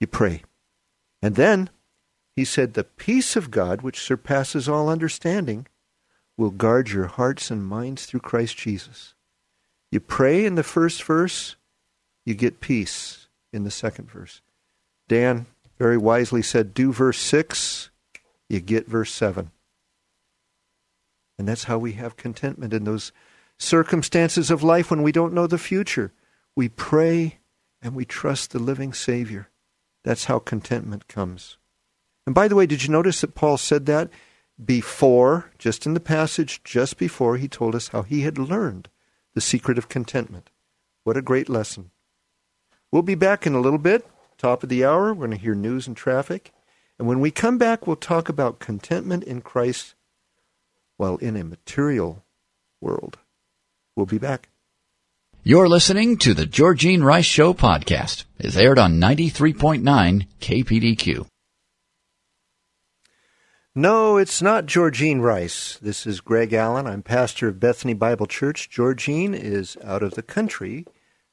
[0.00, 0.42] You pray.
[1.22, 1.70] And then
[2.36, 5.66] he said, The peace of God, which surpasses all understanding,
[6.36, 9.14] will guard your hearts and minds through Christ Jesus.
[9.90, 11.56] You pray in the first verse,
[12.24, 14.42] you get peace in the second verse.
[15.08, 15.46] Dan
[15.78, 17.90] very wisely said, Do verse 6,
[18.48, 19.50] you get verse 7.
[21.38, 23.12] And that's how we have contentment in those
[23.58, 26.12] circumstances of life when we don't know the future.
[26.56, 27.38] We pray
[27.80, 29.48] and we trust the living Savior.
[30.04, 31.58] That's how contentment comes.
[32.26, 34.10] And by the way, did you notice that Paul said that
[34.62, 38.88] before, just in the passage just before, he told us how he had learned
[39.34, 40.50] the secret of contentment?
[41.04, 41.90] What a great lesson.
[42.90, 44.06] We'll be back in a little bit,
[44.38, 45.12] top of the hour.
[45.12, 46.52] We're going to hear news and traffic.
[46.98, 49.94] And when we come back, we'll talk about contentment in Christ
[50.96, 52.24] while in a material
[52.80, 53.18] world.
[53.94, 54.48] We'll be back.
[55.44, 58.24] You're listening to the Georgene Rice Show podcast.
[58.38, 61.26] It's aired on 93.9 KPDQ.
[63.74, 65.78] No, it's not Georgene Rice.
[65.80, 66.86] This is Greg Allen.
[66.86, 68.68] I'm pastor of Bethany Bible Church.
[68.68, 70.84] Georgene is out of the country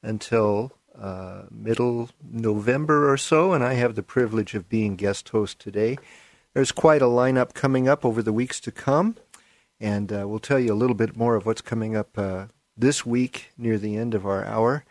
[0.04, 5.60] until uh, middle November or so, and I have the privilege of being guest host
[5.60, 5.98] today.
[6.54, 9.18] There's quite a lineup coming up over the weeks to come,
[9.80, 12.46] and uh, we'll tell you a little bit more of what's coming up uh,
[12.78, 14.86] this week near the end of our hour.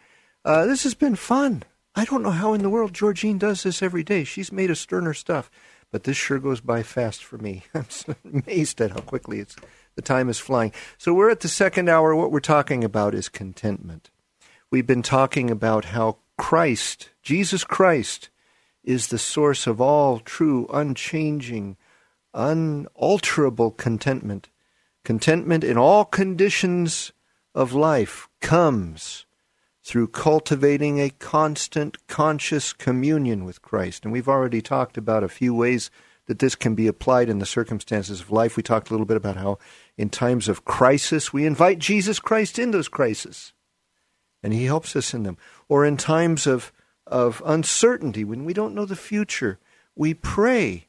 [0.45, 1.63] Uh, this has been fun.
[1.95, 4.25] I don't know how in the world Georgene does this every day.
[4.25, 5.51] She's made of sterner stuff.
[5.91, 7.63] but this sure goes by fast for me.
[7.75, 9.57] I'm so amazed at how quickly it's
[9.95, 10.73] the time is flying.
[10.99, 12.15] So we're at the second hour.
[12.17, 14.11] What we're talking about is contentment.
[14.75, 18.29] We've been talking about how Christ, Jesus Christ,
[18.83, 21.77] is the source of all true, unchanging,
[22.35, 24.49] unalterable contentment.
[25.05, 27.13] Contentment in all conditions
[27.55, 29.27] of life comes
[29.85, 34.03] through cultivating a constant conscious communion with Christ.
[34.03, 35.89] And we've already talked about a few ways
[36.27, 38.57] that this can be applied in the circumstances of life.
[38.57, 39.59] We talked a little bit about how
[39.97, 43.53] in times of crisis we invite Jesus Christ in those crises
[44.45, 45.39] and he helps us in them.
[45.69, 46.71] Or in times of
[47.07, 49.59] of uncertainty when we don't know the future,
[49.97, 50.87] we pray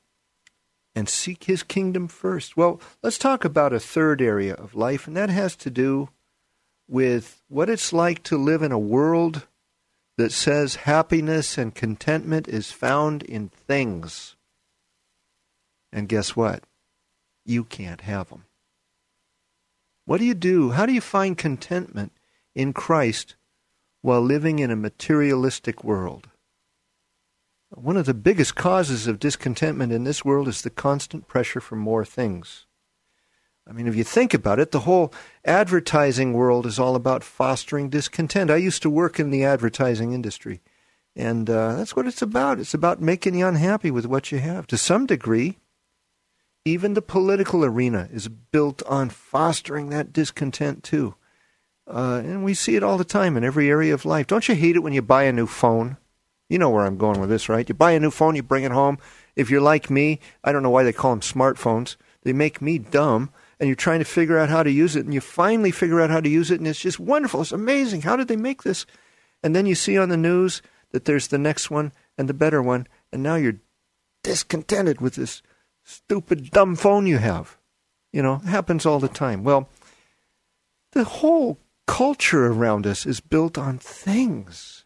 [0.95, 2.55] and seek his kingdom first.
[2.55, 6.09] Well, let's talk about a third area of life and that has to do
[6.87, 9.47] with what it's like to live in a world
[10.17, 14.35] that says happiness and contentment is found in things.
[15.91, 16.63] And guess what?
[17.45, 18.45] You can't have them.
[20.05, 20.71] What do you do?
[20.71, 22.13] How do you find contentment
[22.53, 23.35] in Christ
[24.05, 26.29] while living in a materialistic world?
[27.71, 31.75] One of the biggest causes of discontentment in this world is the constant pressure for
[31.75, 32.67] more things.
[33.67, 35.11] I mean, if you think about it, the whole
[35.43, 38.51] advertising world is all about fostering discontent.
[38.51, 40.61] I used to work in the advertising industry,
[41.15, 42.59] and uh, that's what it's about.
[42.59, 44.67] It's about making you unhappy with what you have.
[44.67, 45.57] To some degree,
[46.63, 51.15] even the political arena is built on fostering that discontent, too.
[51.87, 54.27] Uh, and we see it all the time in every area of life.
[54.27, 55.97] Don't you hate it when you buy a new phone?
[56.49, 57.67] You know where I'm going with this, right?
[57.67, 58.97] You buy a new phone, you bring it home.
[59.35, 61.95] If you're like me, I don't know why they call them smartphones.
[62.23, 65.13] They make me dumb and you're trying to figure out how to use it, and
[65.13, 67.41] you finally figure out how to use it, and it's just wonderful.
[67.41, 68.01] It's amazing.
[68.01, 68.85] How did they make this?
[69.41, 70.61] And then you see on the news
[70.91, 73.59] that there's the next one and the better one, and now you're
[74.23, 75.41] discontented with this
[75.83, 77.57] stupid, dumb phone you have.
[78.11, 79.43] You know, it happens all the time.
[79.43, 79.69] Well,
[80.91, 84.85] the whole culture around us is built on things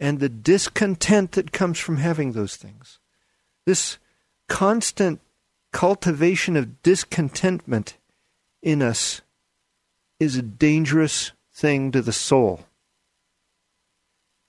[0.00, 2.98] and the discontent that comes from having those things.
[3.66, 3.98] This
[4.48, 5.20] constant
[5.72, 7.96] cultivation of discontentment
[8.62, 9.22] in us
[10.20, 12.66] is a dangerous thing to the soul.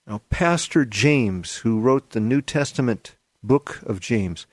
[0.07, 4.45] Now, Pastor James, who wrote the New Testament book of James,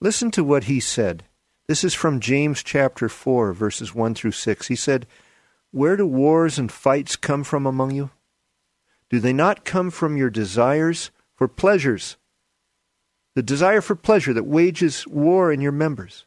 [0.00, 1.24] listen to what he said.
[1.66, 4.68] This is from James chapter 4, verses 1 through 6.
[4.68, 5.06] He said,
[5.72, 8.10] Where do wars and fights come from among you?
[9.08, 12.16] Do they not come from your desires for pleasures?
[13.34, 16.26] The desire for pleasure that wages war in your members.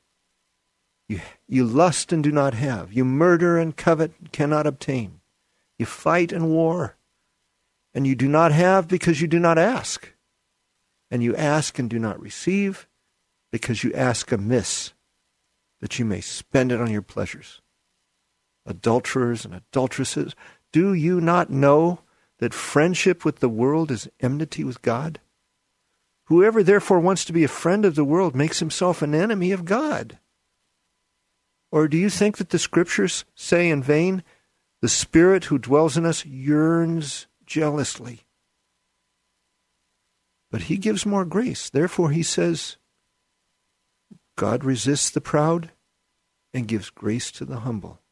[1.09, 2.93] You, you lust and do not have.
[2.93, 5.19] You murder and covet and cannot obtain.
[5.77, 6.97] You fight and war.
[7.93, 10.13] And you do not have because you do not ask.
[11.11, 12.87] And you ask and do not receive
[13.51, 14.93] because you ask amiss,
[15.79, 17.61] that you may spend it on your pleasures.
[18.65, 20.35] Adulterers and adulteresses,
[20.71, 21.99] do you not know
[22.39, 25.19] that friendship with the world is enmity with God?
[26.25, 29.65] Whoever therefore wants to be a friend of the world makes himself an enemy of
[29.65, 30.19] God.
[31.71, 34.23] Or do you think that the scriptures say in vain,
[34.81, 38.21] the Spirit who dwells in us yearns jealously?
[40.51, 41.69] But he gives more grace.
[41.69, 42.77] Therefore, he says,
[44.37, 45.71] God resists the proud
[46.53, 48.02] and gives grace to the humble.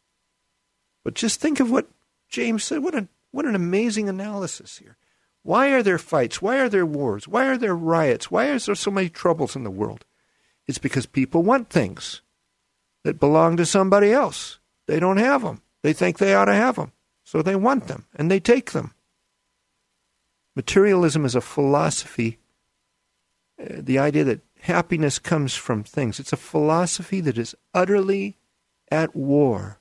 [1.04, 1.88] But just think of what
[2.30, 2.84] James said.
[2.84, 4.97] What, a, what an amazing analysis here.
[5.43, 6.41] Why are there fights?
[6.41, 7.28] Why are there wars?
[7.28, 8.30] Why are there riots?
[8.30, 10.06] Why is there so many troubles in the world?
[10.68, 12.22] It's because people want things
[13.04, 14.60] that belong to somebody else.
[14.88, 15.62] They don't have them.
[15.82, 16.91] They think they ought to have them.
[17.24, 18.93] So they want them and they take them.
[20.56, 22.38] Materialism is a philosophy,
[23.60, 26.20] uh, the idea that happiness comes from things.
[26.20, 28.38] It's a philosophy that is utterly
[28.91, 29.80] at war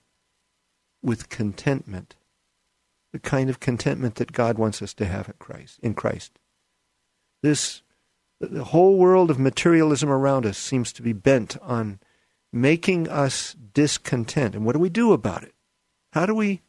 [1.02, 2.16] with contentment,
[3.12, 6.38] the kind of contentment that God wants us to have at Christ, in Christ.
[7.42, 7.82] This
[8.40, 12.00] the whole world of materialism around us seems to be bent on
[12.52, 14.54] making us discontent.
[14.54, 15.54] And what do we do about it?
[16.12, 16.62] How do we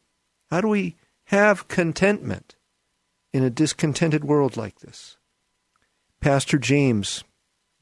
[0.50, 2.56] how do we have contentment
[3.32, 5.16] in a discontented world like this?
[6.20, 7.24] Pastor James,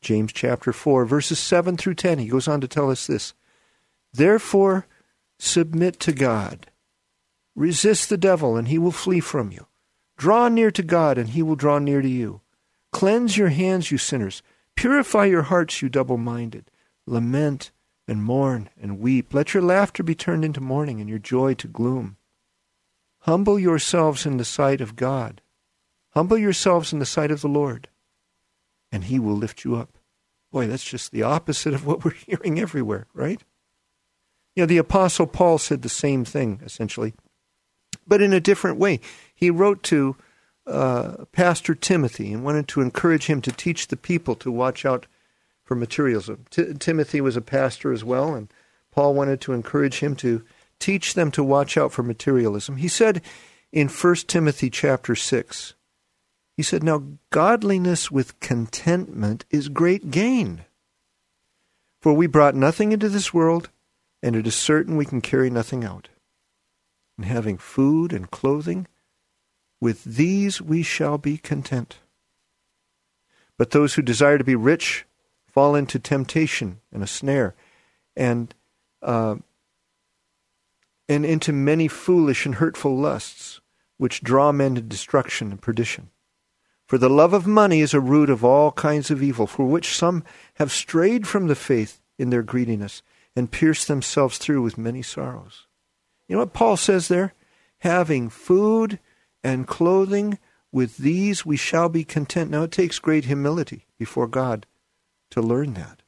[0.01, 3.35] James chapter 4, verses 7 through 10, he goes on to tell us this.
[4.13, 4.87] Therefore,
[5.43, 6.67] submit to God.
[7.55, 9.67] Resist the devil, and he will flee from you.
[10.17, 12.41] Draw near to God, and he will draw near to you.
[12.93, 14.43] Cleanse your hands, you sinners.
[14.77, 16.71] Purify your hearts, you double minded.
[17.07, 17.71] Lament
[18.07, 19.33] and mourn and weep.
[19.33, 22.17] Let your laughter be turned into mourning and your joy to gloom.
[23.21, 25.43] Humble yourselves in the sight of God.
[26.11, 27.89] Humble yourselves in the sight of the Lord,
[28.91, 29.99] and he will lift you up.
[30.51, 33.43] Boy, that's just the opposite of what we're hearing everywhere, right?
[34.55, 37.15] You know, the Apostle Paul said the same thing, essentially,
[38.07, 39.01] but in a different way.
[39.35, 40.17] He wrote to
[40.67, 45.07] uh, Pastor Timothy and wanted to encourage him to teach the people to watch out
[45.65, 46.45] for materialism.
[46.51, 48.53] T- Timothy was a pastor as well, and
[48.91, 50.43] Paul wanted to encourage him to
[50.79, 52.77] teach them to watch out for materialism.
[52.77, 53.23] He said
[53.73, 55.75] in 1 Timothy chapter 6,
[56.57, 60.65] he said, Now godliness with contentment is great gain.
[62.01, 63.71] For we brought nothing into this world,
[64.23, 66.09] and it is certain we can carry nothing out.
[67.17, 68.87] And having food and clothing,
[69.81, 71.99] with these we shall be content.
[73.57, 75.05] But those who desire to be rich
[75.47, 77.55] fall into temptation and a snare,
[78.17, 78.55] and
[79.03, 79.37] uh,
[81.09, 83.61] and into many foolish and hurtful lusts,
[83.97, 86.11] which draw men to destruction and perdition.
[86.87, 89.95] For the love of money is a root of all kinds of evil, for which
[89.95, 93.03] some have strayed from the faith in their greediness
[93.41, 95.67] and pierced themselves through with many sorrows.
[96.29, 97.33] You know what Paul says there?
[97.79, 98.99] Having food
[99.43, 100.39] and clothing,
[100.71, 102.51] with these we shall be content.
[102.51, 104.67] Now it takes great humility before God
[105.31, 106.03] to learn that.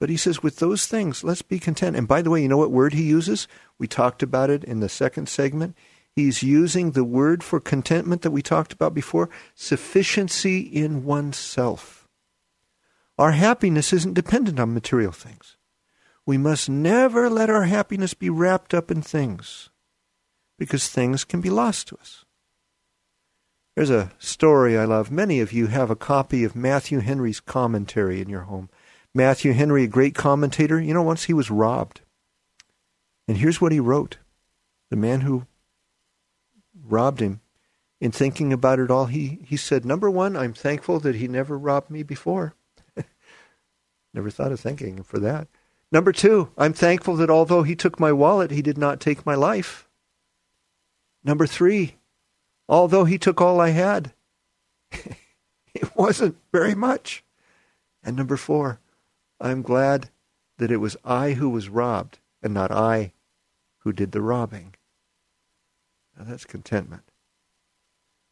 [0.00, 1.96] But he says, with those things, let's be content.
[1.96, 3.46] And by the way, you know what word he uses?
[3.78, 5.76] We talked about it in the second segment.
[6.14, 12.08] He's using the word for contentment that we talked about before sufficiency in oneself.
[13.18, 15.58] Our happiness isn't dependent on material things.
[16.26, 19.70] We must never let our happiness be wrapped up in things
[20.58, 22.24] because things can be lost to us.
[23.76, 25.10] There's a story I love.
[25.10, 28.70] Many of you have a copy of Matthew Henry's commentary in your home.
[29.14, 32.00] Matthew Henry, a great commentator, you know, once he was robbed.
[33.28, 34.16] And here's what he wrote
[34.90, 35.46] The man who
[36.84, 37.40] robbed him,
[38.00, 41.56] in thinking about it all, he, he said, Number one, I'm thankful that he never
[41.56, 42.54] robbed me before.
[44.14, 45.48] never thought of thanking him for that.
[45.92, 49.34] Number two, I'm thankful that although he took my wallet, he did not take my
[49.34, 49.88] life.
[51.22, 51.96] Number three,
[52.68, 54.12] although he took all I had,
[54.92, 57.24] it wasn't very much.
[58.02, 58.80] And number four,
[59.40, 60.10] I'm glad
[60.58, 63.12] that it was I who was robbed and not I
[63.78, 64.74] who did the robbing.
[66.16, 67.10] Now that's contentment.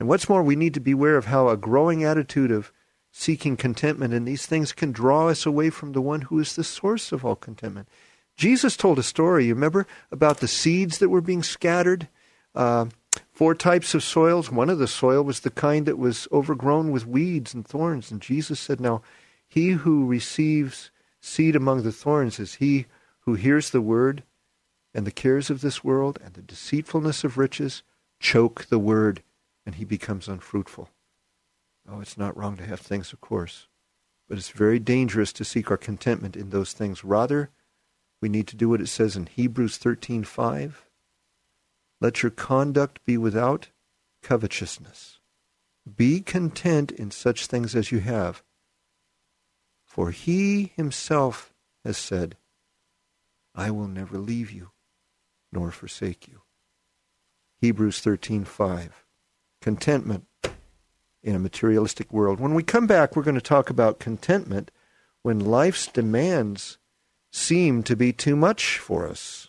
[0.00, 2.72] And what's more, we need to beware of how a growing attitude of
[3.16, 6.64] seeking contentment in these things can draw us away from the one who is the
[6.64, 7.88] source of all contentment.
[8.36, 12.08] Jesus told a story, you remember, about the seeds that were being scattered.
[12.56, 12.86] Uh,
[13.30, 14.50] four types of soils.
[14.50, 18.10] One of the soil was the kind that was overgrown with weeds and thorns.
[18.10, 19.00] And Jesus said, Now,
[19.46, 20.90] he who receives
[21.20, 22.86] seed among the thorns is he
[23.20, 24.24] who hears the word,
[24.92, 27.84] and the cares of this world and the deceitfulness of riches
[28.18, 29.22] choke the word,
[29.64, 30.88] and he becomes unfruitful.
[31.88, 33.68] Oh, it's not wrong to have things, of course,
[34.28, 37.04] but it's very dangerous to seek our contentment in those things.
[37.04, 37.50] Rather,
[38.22, 40.88] we need to do what it says in Hebrews 13:5.
[42.00, 43.68] Let your conduct be without
[44.22, 45.20] covetousness.
[45.94, 48.42] Be content in such things as you have.
[49.84, 51.52] For he himself
[51.84, 52.36] has said,
[53.54, 54.70] I will never leave you
[55.52, 56.42] nor forsake you.
[57.60, 58.90] Hebrews 13:5.
[59.60, 60.26] Contentment
[61.24, 62.38] in a materialistic world.
[62.38, 64.70] When we come back, we're going to talk about contentment
[65.22, 66.78] when life's demands
[67.32, 69.48] seem to be too much for us.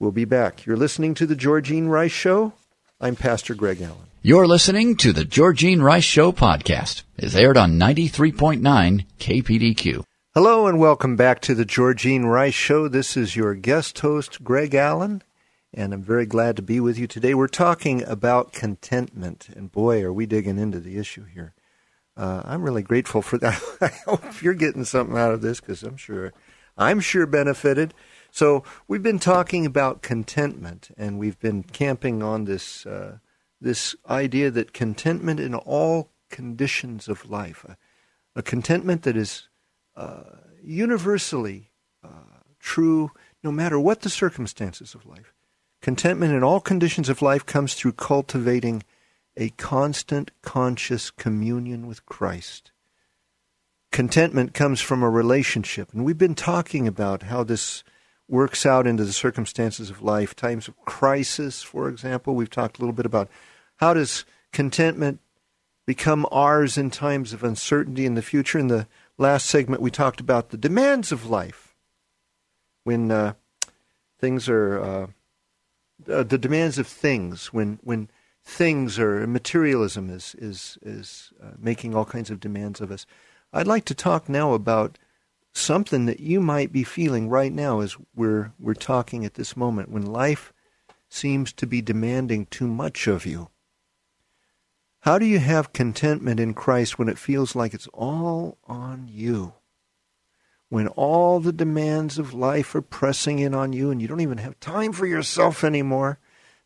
[0.00, 0.66] We'll be back.
[0.66, 2.54] You're listening to the Georgene Rice Show.
[3.00, 4.08] I'm Pastor Greg Allen.
[4.22, 7.02] You're listening to the Georgene Rice Show podcast.
[7.18, 10.02] It's aired on 93.9 KPDQ.
[10.34, 12.88] Hello and welcome back to the Georgene Rice Show.
[12.88, 15.22] This is your guest host, Greg Allen,
[15.76, 17.34] and I'm very glad to be with you today.
[17.34, 21.54] We're talking about contentment, and boy, are we digging into the issue here.
[22.16, 23.60] Uh, I'm really grateful for that.
[23.80, 26.32] I hope you're getting something out of this because I'm sure
[26.76, 27.92] I'm sure benefited.
[28.30, 33.18] So we've been talking about contentment, and we've been camping on this uh,
[33.60, 37.76] this idea that contentment in all conditions of life, a,
[38.36, 39.48] a contentment that is
[39.96, 40.22] uh,
[40.62, 41.70] universally
[42.04, 43.10] uh, true
[43.42, 45.33] no matter what the circumstances of life.
[45.84, 48.82] Contentment in all conditions of life comes through cultivating
[49.36, 52.72] a constant conscious communion with Christ.
[53.92, 57.84] Contentment comes from a relationship, and we've been talking about how this
[58.30, 60.34] works out into the circumstances of life.
[60.34, 63.28] Times of crisis, for example, we've talked a little bit about
[63.76, 64.24] how does
[64.54, 65.20] contentment
[65.84, 68.58] become ours in times of uncertainty in the future.
[68.58, 71.76] In the last segment, we talked about the demands of life
[72.84, 73.34] when uh,
[74.18, 75.06] things are uh,
[76.08, 78.08] uh, the demands of things when when
[78.44, 83.06] things or materialism is is is uh, making all kinds of demands of us.
[83.52, 84.98] I'd like to talk now about
[85.52, 89.90] something that you might be feeling right now as we're we're talking at this moment
[89.90, 90.52] when life
[91.08, 93.48] seems to be demanding too much of you.
[95.00, 99.52] How do you have contentment in Christ when it feels like it's all on you?
[100.74, 104.38] When all the demands of life are pressing in on you and you don't even
[104.38, 106.18] have time for yourself anymore?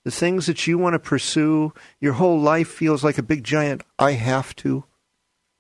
[0.03, 3.83] The things that you want to pursue, your whole life feels like a big giant
[3.99, 4.85] I have to.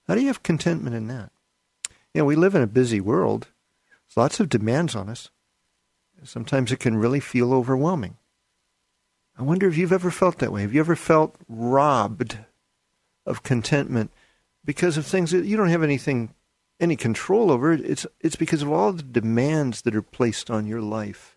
[0.07, 1.31] How do you have contentment in that?
[2.15, 3.49] You know, we live in a busy world.
[4.07, 5.29] There's lots of demands on us.
[6.25, 8.17] Sometimes it can really feel overwhelming.
[9.39, 10.63] I wonder if you've ever felt that way.
[10.63, 12.39] Have you ever felt robbed
[13.27, 14.11] of contentment
[14.65, 16.33] because of things that you don't have anything
[16.81, 17.73] any control over?
[17.73, 17.81] it.
[17.81, 21.37] It's it's because of all the demands that are placed on your life.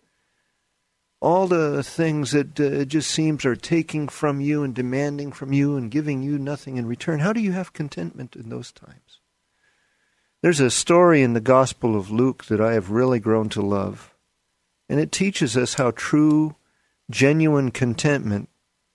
[1.20, 5.52] All the things that uh, it just seems are taking from you and demanding from
[5.52, 7.20] you and giving you nothing in return.
[7.20, 9.20] How do you have contentment in those times?
[10.42, 14.12] There's a story in the Gospel of Luke that I have really grown to love,
[14.88, 16.56] and it teaches us how true,
[17.08, 18.48] genuine contentment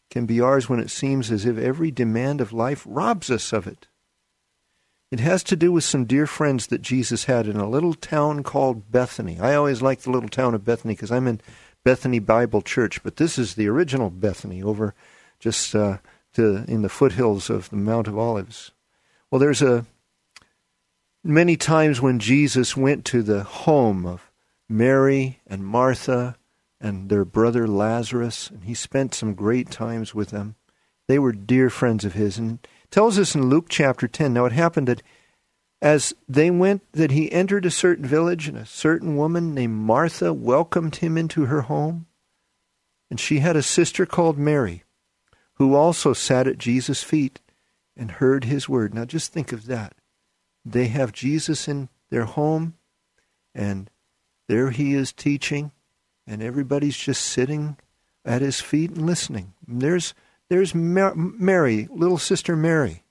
[0.09, 3.65] can be ours when it seems as if every demand of life robs us of
[3.65, 3.87] it.
[5.09, 8.43] It has to do with some dear friends that Jesus had in a little town
[8.43, 9.39] called Bethany.
[9.39, 11.39] I always like the little town of Bethany because I'm in
[11.85, 14.93] Bethany Bible Church, but this is the original Bethany over
[15.39, 15.99] just uh,
[16.33, 18.71] to, in the foothills of the Mount of Olives.
[19.31, 19.85] Well, there's a
[21.23, 24.29] many times when Jesus went to the home of
[24.67, 26.35] Mary and Martha
[26.81, 30.55] and their brother Lazarus, and he spent some great times with them.
[31.07, 32.59] They were dear friends of his, and
[32.91, 34.33] tells us in Luke chapter 10.
[34.33, 35.03] Now it happened that
[35.81, 40.33] as they went, that he entered a certain village, and a certain woman named Martha
[40.33, 42.07] welcomed him into her home.
[43.09, 44.83] And she had a sister called Mary,
[45.53, 47.41] who also sat at Jesus' feet
[47.95, 48.93] and heard his word.
[48.93, 49.93] Now just think of that.
[50.65, 52.75] They have Jesus in their home,
[53.53, 53.89] and
[54.47, 55.71] there he is teaching,
[56.25, 57.77] and everybody's just sitting
[58.25, 59.53] at his feet and listening.
[59.67, 60.13] And There's
[60.49, 63.03] there's Mary, little sister Mary,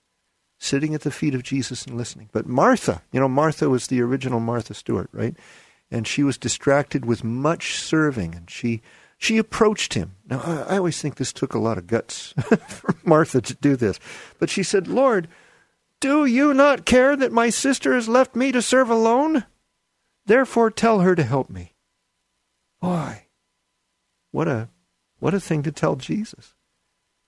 [0.58, 2.30] sitting at the feet of Jesus and listening.
[2.32, 5.34] But Martha, you know, Martha was the original Martha Stewart, right?
[5.90, 8.82] And she was distracted with much serving, and she
[9.18, 10.16] she approached him.
[10.28, 12.34] Now, I, always think this took a lot of guts
[12.68, 13.98] for Martha to do this,
[14.38, 15.28] but she said, "Lord."
[15.98, 19.46] Do you not care that my sister has left me to serve alone?
[20.26, 21.72] Therefore tell her to help me.
[22.80, 23.28] Why?
[24.30, 24.68] What a
[25.18, 26.55] what a thing to tell Jesus.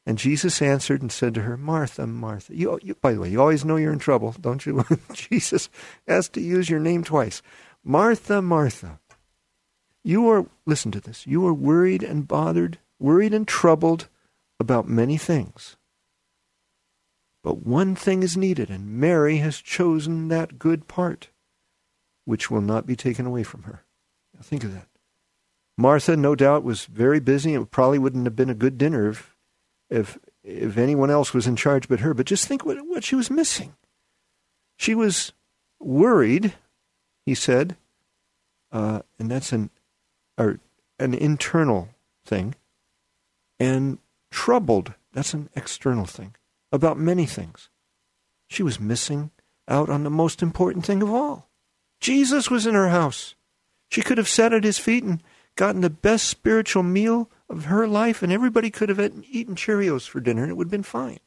[0.09, 2.57] And Jesus answered and said to her, Martha, Martha.
[2.57, 4.83] You, you, by the way, you always know you're in trouble, don't you?
[5.13, 5.69] Jesus
[6.07, 7.43] has to use your name twice.
[7.85, 9.01] Martha, Martha.
[10.03, 14.09] You are, listen to this, you are worried and bothered, worried and troubled
[14.59, 15.77] about many things.
[17.45, 21.29] But one thing is needed, and Mary has chosen that good part,
[22.25, 23.85] which will not be taken away from her.
[24.35, 24.89] Now think of that.
[25.77, 27.53] Martha, no doubt, was very busy.
[27.53, 29.35] It probably wouldn't have been a good dinner if,
[29.91, 32.15] if, if anyone else was in charge but her.
[32.15, 33.75] But just think what, what she was missing.
[34.77, 35.33] She was
[35.81, 36.55] worried,
[37.27, 37.77] he said,
[38.71, 39.71] uh, and that's an,
[40.37, 40.61] or
[40.99, 41.89] an internal
[42.25, 42.55] thing,
[43.59, 43.99] and
[44.31, 46.35] troubled, that's an external thing
[46.71, 47.71] about many things.
[48.49, 49.31] She was missing
[49.67, 51.49] out on the most important thing of all.
[52.01, 53.35] Jesus was in her house.
[53.91, 55.23] She could have sat at his feet and
[55.57, 60.21] gotten the best spiritual meal of her life, and everybody could have eaten Cheerios for
[60.21, 61.21] dinner, and it would have been fine.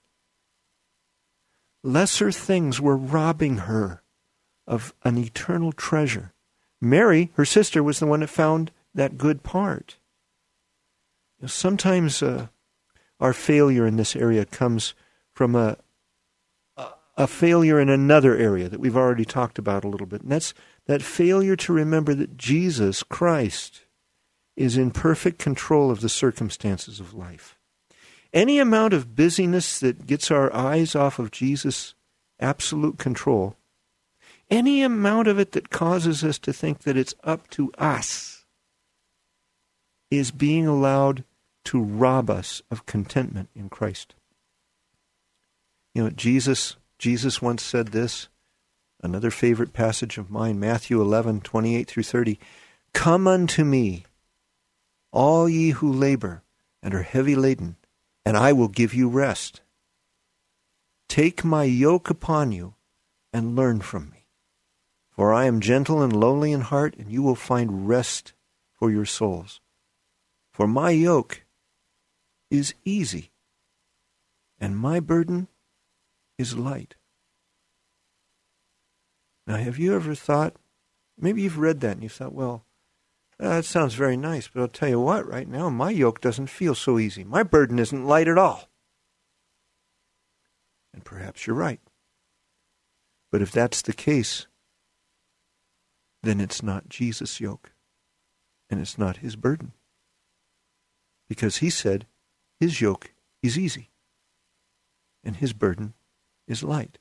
[1.84, 4.04] Lesser things were robbing her
[4.68, 6.34] of an eternal treasure.
[6.80, 9.98] Mary, her sister, was the one that found that good part.
[11.40, 12.48] You know, sometimes uh,
[13.20, 14.94] our failure in this area comes
[15.34, 15.78] from a
[17.18, 20.22] a failure in another area that we've already talked about a little bit.
[20.22, 20.54] And that's
[20.88, 23.82] that failure to remember that Jesus Christ
[24.62, 27.58] is in perfect control of the circumstances of life.
[28.34, 31.94] Any amount of busyness that gets our eyes off of Jesus'
[32.40, 33.56] absolute control,
[34.50, 38.46] any amount of it that causes us to think that it's up to us,
[40.10, 41.24] is being allowed
[41.66, 44.16] to rob us of contentment in Christ.
[45.94, 48.28] You know, Jesus Jesus once said this,
[49.02, 52.40] another favorite passage of mine, Matthew 11, 28 through 30.
[52.94, 54.06] Come unto me,
[55.12, 56.44] all ye who labor
[56.82, 57.76] and are heavy laden,
[58.26, 59.62] and I will give you rest.
[61.08, 62.76] Take my yoke upon you
[63.34, 64.28] and learn from me.
[65.10, 68.34] For I am gentle and lowly in heart, and you will find rest
[68.72, 69.60] for your souls.
[70.52, 71.44] For my yoke
[72.50, 73.32] is easy,
[74.60, 75.48] and my burden
[76.38, 76.96] is light.
[79.46, 80.56] Now, have you ever thought,
[81.18, 82.66] maybe you've read that and you thought, well,
[83.42, 86.48] uh, that sounds very nice, but I'll tell you what, right now, my yoke doesn't
[86.48, 87.24] feel so easy.
[87.24, 88.70] My burden isn't light at all.
[90.94, 91.80] And perhaps you're right.
[93.32, 94.46] But if that's the case,
[96.22, 97.72] then it's not Jesus' yoke,
[98.70, 99.72] and it's not his burden.
[101.28, 102.06] Because he said
[102.60, 103.12] his yoke
[103.42, 103.90] is easy,
[105.24, 105.96] and his burden
[106.48, 107.00] is light.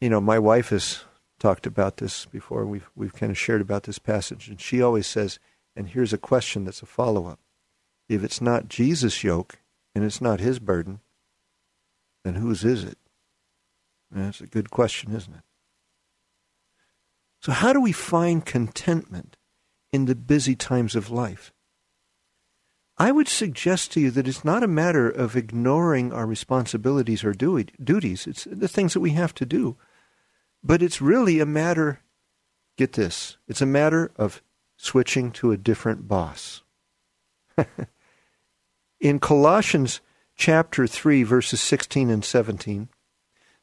[0.00, 1.04] You know, my wife has
[1.40, 2.64] talked about this before.
[2.64, 5.40] We've we've kind of shared about this passage, and she always says,
[5.74, 7.40] and here's a question that's a follow up.
[8.08, 9.58] If it's not Jesus' yoke
[9.94, 11.00] and it's not his burden,
[12.24, 12.98] then whose is it?
[14.12, 15.42] And that's a good question, isn't it?
[17.40, 19.36] So how do we find contentment
[19.92, 21.52] in the busy times of life?
[22.98, 27.32] I would suggest to you that it's not a matter of ignoring our responsibilities or
[27.32, 28.26] duties.
[28.26, 29.78] It's the things that we have to do.
[30.62, 32.00] But it's really a matter,
[32.76, 34.42] get this, it's a matter of
[34.76, 36.62] switching to a different boss.
[39.00, 40.00] In Colossians
[40.36, 42.88] chapter 3, verses 16 and 17,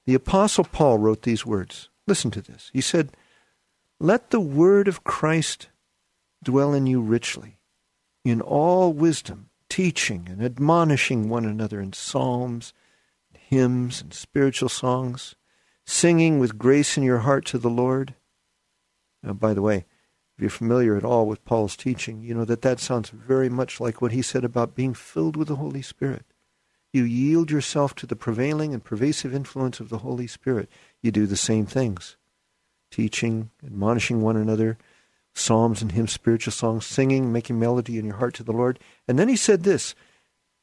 [0.06, 1.90] the Apostle Paul wrote these words.
[2.08, 2.72] Listen to this.
[2.74, 3.12] He said,
[4.00, 5.70] Let the word of Christ
[6.44, 7.60] dwell in you richly,
[8.24, 12.74] in all wisdom, teaching and admonishing one another in psalms,
[13.34, 15.36] hymns, and spiritual songs
[15.88, 18.14] singing with grace in your heart to the Lord.
[19.24, 19.86] Now, by the way,
[20.36, 23.80] if you're familiar at all with Paul's teaching, you know that that sounds very much
[23.80, 26.26] like what he said about being filled with the Holy Spirit.
[26.94, 30.70] You yield yourself to the prevailing and pervasive influence of the Holy Spirit.
[31.02, 32.18] You do the same things
[32.90, 34.78] teaching, admonishing one another,
[35.34, 38.80] psalms and hymns, spiritual songs, singing, making melody in your heart to the Lord.
[39.08, 39.96] And then he said this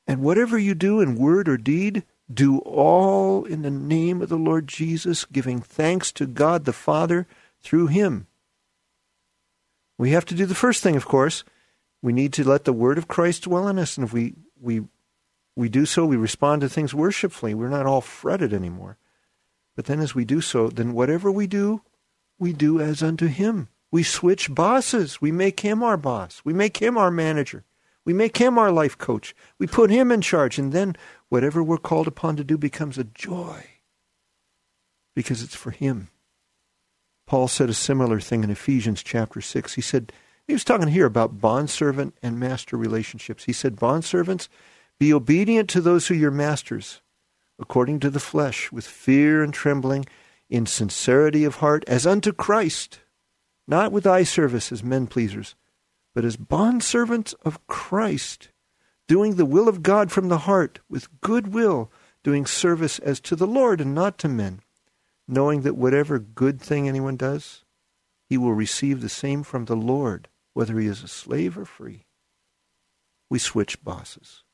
[0.06, 4.36] And whatever you do in word or deed, do all in the name of the
[4.36, 7.26] Lord Jesus, giving thanks to God the Father
[7.60, 8.26] through him.
[9.98, 11.44] We have to do the first thing, of course.
[12.02, 14.82] We need to let the word of Christ dwell in us, and if we we
[15.56, 17.54] we do so, we respond to things worshipfully.
[17.54, 18.98] We're not all fretted anymore.
[19.76, 21.82] But then as we do so, then whatever we do,
[22.38, 23.68] we do as unto him.
[23.90, 25.20] We switch bosses.
[25.20, 26.42] We make him our boss.
[26.44, 27.64] We make him our manager.
[28.04, 29.34] We make him our life coach.
[29.58, 30.96] We put him in charge, and then
[31.28, 33.64] whatever we're called upon to do becomes a joy
[35.14, 36.08] because it's for him.
[37.26, 39.74] Paul said a similar thing in Ephesians chapter 6.
[39.74, 40.12] He said,
[40.46, 43.44] he was talking here about bondservant and master relationships.
[43.44, 44.48] He said, Bondservants,
[44.98, 47.00] be obedient to those who are your masters,
[47.58, 50.04] according to the flesh, with fear and trembling,
[50.50, 53.00] in sincerity of heart, as unto Christ,
[53.66, 55.54] not with eye service as men pleasers
[56.14, 58.50] but as bondservants of Christ,
[59.08, 61.90] doing the will of God from the heart, with good will,
[62.22, 64.60] doing service as to the Lord and not to men,
[65.26, 67.64] knowing that whatever good thing anyone does,
[68.28, 72.06] he will receive the same from the Lord, whether he is a slave or free.
[73.28, 74.44] We switch bosses.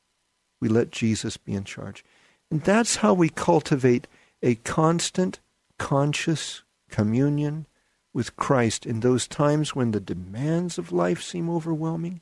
[0.59, 2.03] We let Jesus be in charge.
[2.49, 4.07] And that's how we cultivate
[4.43, 5.39] a constant,
[5.77, 7.67] conscious communion
[8.13, 12.21] with Christ in those times when the demands of life seem overwhelming,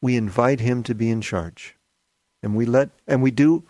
[0.00, 1.76] we invite him to be in charge.
[2.42, 3.64] And we let and we do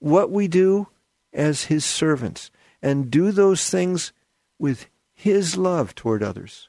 [0.00, 0.88] what we do
[1.32, 2.50] as his servants
[2.82, 4.12] and do those things
[4.58, 6.68] with his love toward others.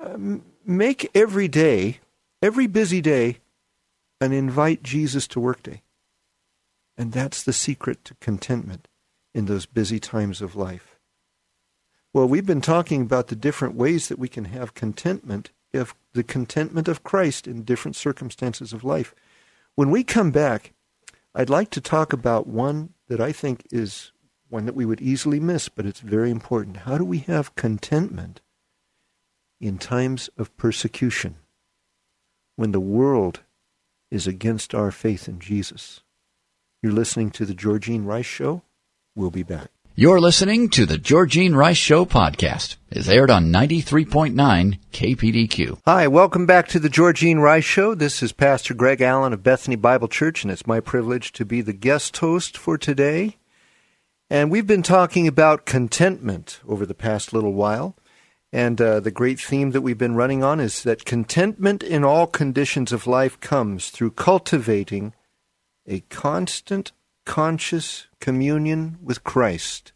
[0.00, 2.00] Um, make every day,
[2.42, 3.38] every busy day,
[4.20, 5.82] an invite Jesus to work day.
[6.96, 8.88] And that's the secret to contentment
[9.34, 10.97] in those busy times of life.
[12.12, 16.22] Well, we've been talking about the different ways that we can have contentment, if the
[16.22, 19.14] contentment of Christ in different circumstances of life.
[19.74, 20.72] When we come back,
[21.34, 24.12] I'd like to talk about one that I think is
[24.48, 26.78] one that we would easily miss, but it's very important.
[26.78, 28.40] How do we have contentment
[29.60, 31.36] in times of persecution
[32.56, 33.40] when the world
[34.10, 36.00] is against our faith in Jesus?
[36.82, 38.62] You're listening to the Georgene Rice Show.
[39.14, 39.70] We'll be back.
[40.00, 42.76] You're listening to the Georgene Rice Show podcast.
[42.88, 45.80] It's aired on 93.9 KPDQ.
[45.86, 47.96] Hi, welcome back to the Georgene Rice Show.
[47.96, 51.62] This is Pastor Greg Allen of Bethany Bible Church, and it's my privilege to be
[51.62, 53.38] the guest host for today.
[54.30, 57.96] And we've been talking about contentment over the past little while.
[58.52, 62.28] And uh, the great theme that we've been running on is that contentment in all
[62.28, 65.12] conditions of life comes through cultivating
[65.88, 66.92] a constant
[67.28, 69.92] conscious communion with Christ.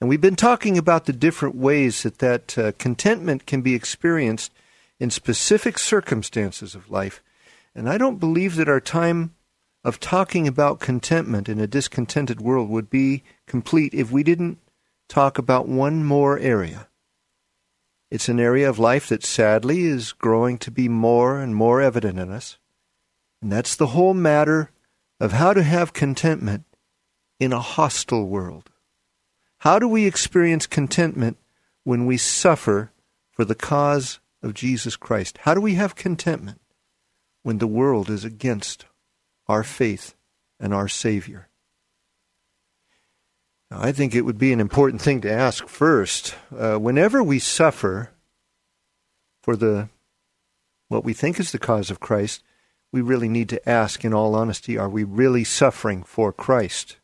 [0.00, 4.52] And we've been talking about the different ways that that uh, contentment can be experienced
[4.98, 7.22] in specific circumstances of life.
[7.72, 9.36] And I don't believe that our time
[9.84, 14.58] of talking about contentment in a discontented world would be complete if we didn't
[15.08, 16.88] talk about one more area.
[18.10, 22.18] It's an area of life that sadly is growing to be more and more evident
[22.18, 22.58] in us.
[23.40, 24.71] And that's the whole matter
[25.22, 26.64] of how to have contentment
[27.38, 28.70] in a hostile world.
[29.58, 31.36] How do we experience contentment
[31.84, 32.90] when we suffer
[33.30, 35.38] for the cause of Jesus Christ?
[35.42, 36.60] How do we have contentment
[37.44, 38.84] when the world is against
[39.46, 40.16] our faith
[40.58, 41.48] and our Savior?
[43.70, 46.34] Now, I think it would be an important thing to ask first.
[46.52, 48.10] Uh, whenever we suffer
[49.40, 49.88] for the
[50.88, 52.42] what we think is the cause of Christ,
[52.92, 56.98] we really need to ask, in all honesty, are we really suffering for Christ?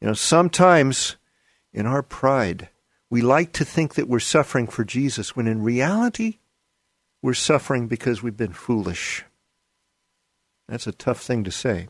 [0.00, 1.16] You know, sometimes
[1.72, 2.68] in our pride,
[3.08, 6.38] we like to think that we're suffering for Jesus when in reality,
[7.22, 9.24] we're suffering because we've been foolish.
[10.68, 11.88] That's a tough thing to say.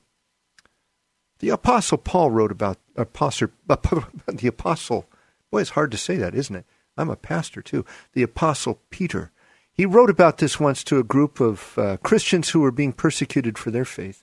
[1.39, 5.07] The Apostle Paul wrote about apostle, the Apostle.
[5.51, 6.67] Boy, it's hard to say that, isn't it?
[6.97, 7.85] I'm a pastor too.
[8.13, 9.33] The Apostle Peter.
[9.75, 13.57] He wrote about this once to a group of uh, Christians who were being persecuted
[13.57, 14.23] for their faith,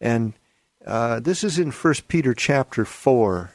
[0.00, 0.34] and
[0.86, 3.52] uh, this is in First Peter chapter four.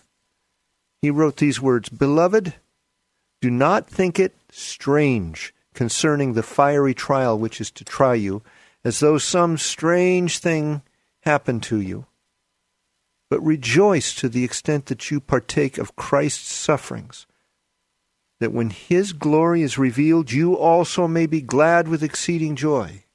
[1.01, 2.55] He wrote these words: "Beloved,
[3.41, 8.41] do not think it strange concerning the fiery trial which is to try you,
[8.83, 10.81] as though some strange thing
[11.21, 12.05] happened to you.
[13.29, 17.25] But rejoice to the extent that you partake of Christ's sufferings,
[18.43, 23.05] that when his glory is revealed, you also may be glad with exceeding joy.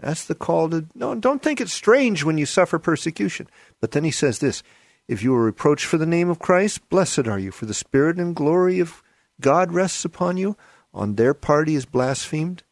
[0.00, 3.46] That's the call to no, don't think it's strange when you suffer persecution.
[3.80, 4.64] But then he says this
[5.06, 8.18] if you are reproached for the name of Christ, blessed are you, for the spirit
[8.18, 9.00] and glory of
[9.40, 10.56] God rests upon you.
[10.92, 12.64] On their part he is blasphemed,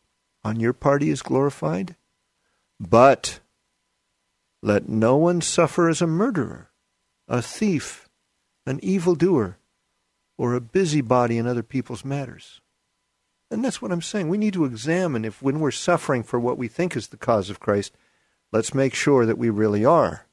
[0.43, 1.95] on your part he is glorified.
[2.81, 3.39] But
[4.61, 6.73] let no one suffer as a murderer,
[7.29, 8.09] a thief,
[8.67, 9.59] an evildoer,
[10.43, 12.61] or a busybody in other people's matters.
[13.49, 14.29] And that's what I'm saying.
[14.29, 17.49] We need to examine if, when we're suffering for what we think is the cause
[17.49, 17.95] of Christ,
[18.51, 20.27] let's make sure that we really are,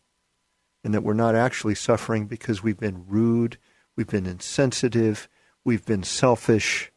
[0.83, 3.59] and that we're not actually suffering because we've been rude,
[3.95, 5.29] we've been insensitive,
[5.63, 6.91] we've been selfish.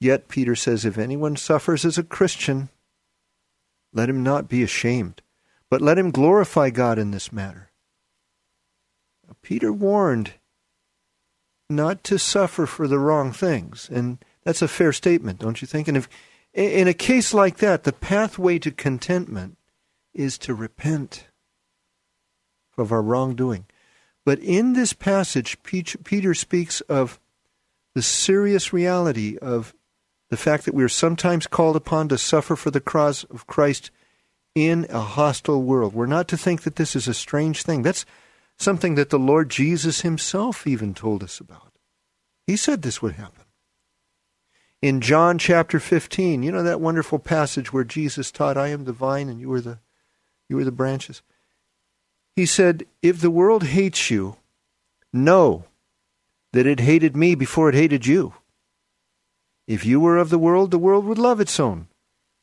[0.00, 2.70] Yet, Peter says, if anyone suffers as a Christian,
[3.92, 5.22] let him not be ashamed,
[5.70, 7.70] but let him glorify God in this matter.
[9.42, 10.32] Peter warned
[11.68, 15.88] not to suffer for the wrong things, and that's a fair statement, don't you think?
[15.88, 16.08] And if
[16.54, 19.58] in a case like that, the pathway to contentment
[20.14, 21.26] is to repent
[22.78, 23.66] of our wrongdoing.
[24.24, 27.20] But in this passage, Peter speaks of
[27.94, 29.74] the serious reality of
[30.30, 33.90] the fact that we are sometimes called upon to suffer for the cause of Christ
[34.54, 35.94] in a hostile world.
[35.94, 37.82] We're not to think that this is a strange thing.
[37.82, 38.06] That's
[38.58, 41.72] something that the Lord Jesus himself even told us about.
[42.46, 43.44] He said this would happen.
[44.82, 48.92] In John chapter 15, you know that wonderful passage where Jesus taught, I am the
[48.92, 49.78] vine and you are the
[50.48, 51.22] you are the branches.
[52.36, 54.36] He said, If the world hates you,
[55.12, 55.64] know
[56.52, 58.34] that it hated me before it hated you.
[59.66, 61.88] If you were of the world, the world would love its own.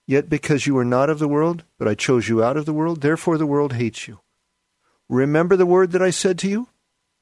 [0.05, 2.74] Yet because you are not of the world, but I chose you out of the
[2.74, 4.20] world, therefore the world hates you.
[5.10, 6.68] Remember the word that I said to you?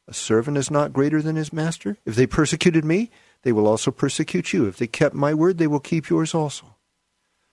[0.07, 1.97] A servant is not greater than his master.
[2.05, 3.09] If they persecuted me,
[3.43, 4.65] they will also persecute you.
[4.67, 6.75] If they kept my word, they will keep yours also.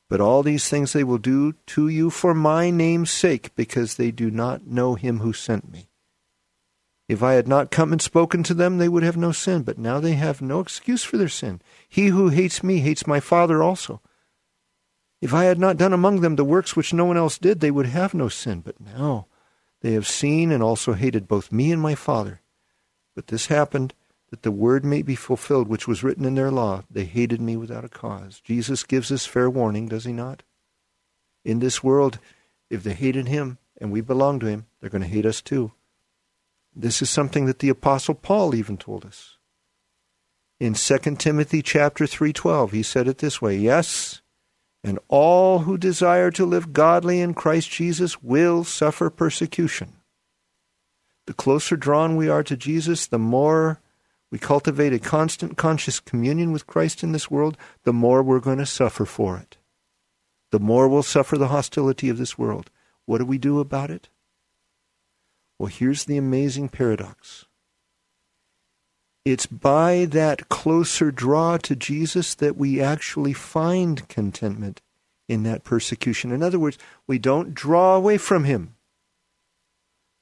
[0.08, 4.10] But all these things they will do to you for my name's sake, because they
[4.10, 5.88] do not know him who sent me.
[7.08, 9.78] If I had not come and spoken to them, they would have no sin, but
[9.78, 11.60] now they have no excuse for their sin.
[11.88, 14.00] He who hates me hates my Father also.
[15.20, 17.70] If I had not done among them the works which no one else did, they
[17.70, 19.26] would have no sin, but now
[19.80, 22.40] they have seen and also hated both me and my Father.
[23.14, 23.94] But this happened
[24.30, 26.84] that the word may be fulfilled which was written in their law.
[26.90, 28.40] They hated me without a cause.
[28.40, 30.42] Jesus gives us fair warning, does he not?
[31.44, 32.18] In this world,
[32.68, 35.72] if they hated him and we belong to him, they're going to hate us too.
[36.74, 39.38] This is something that the apostle Paul even told us.
[40.60, 44.22] In 2 Timothy chapter 3:12, he said it this way, "Yes,
[44.84, 49.94] and all who desire to live godly in Christ Jesus will suffer persecution."
[51.26, 53.80] The closer drawn we are to Jesus, the more
[54.30, 58.58] we cultivate a constant conscious communion with Christ in this world, the more we're going
[58.58, 59.58] to suffer for it.
[60.50, 62.70] The more we'll suffer the hostility of this world.
[63.04, 64.08] What do we do about it?
[65.58, 67.46] Well, here's the amazing paradox.
[69.24, 74.80] It's by that closer draw to Jesus that we actually find contentment
[75.28, 76.32] in that persecution.
[76.32, 78.74] In other words, we don't draw away from him,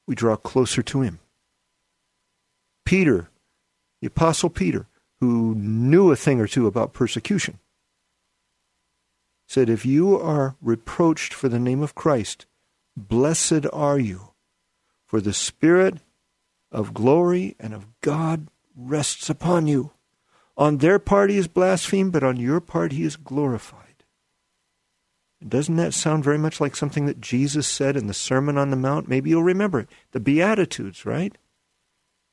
[0.06, 1.20] we draw closer to him.
[2.84, 3.28] Peter
[4.00, 4.86] The Apostle Peter,
[5.20, 7.58] who knew a thing or two about persecution,
[9.46, 12.46] said, If you are reproached for the name of Christ,
[12.96, 14.32] blessed are you,
[15.06, 15.98] for the Spirit
[16.70, 19.92] of glory and of God rests upon you.
[20.56, 23.82] On their part he is blasphemed, but on your part he is glorified.
[25.46, 28.76] Doesn't that sound very much like something that Jesus said in the Sermon on the
[28.76, 29.08] Mount?
[29.08, 29.88] Maybe you'll remember it.
[30.12, 31.36] The Beatitudes, right?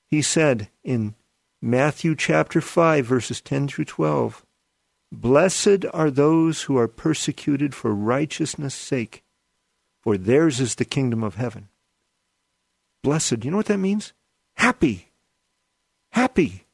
[0.08, 1.16] He said in
[1.62, 4.46] Matthew chapter 5, verses 10 through 12
[5.12, 9.24] Blessed are those who are persecuted for righteousness' sake,
[10.02, 11.70] for theirs is the kingdom of heaven.
[13.04, 14.14] Blessed, you know what that means?
[14.56, 15.13] Happy.
[16.14, 16.66] Happy.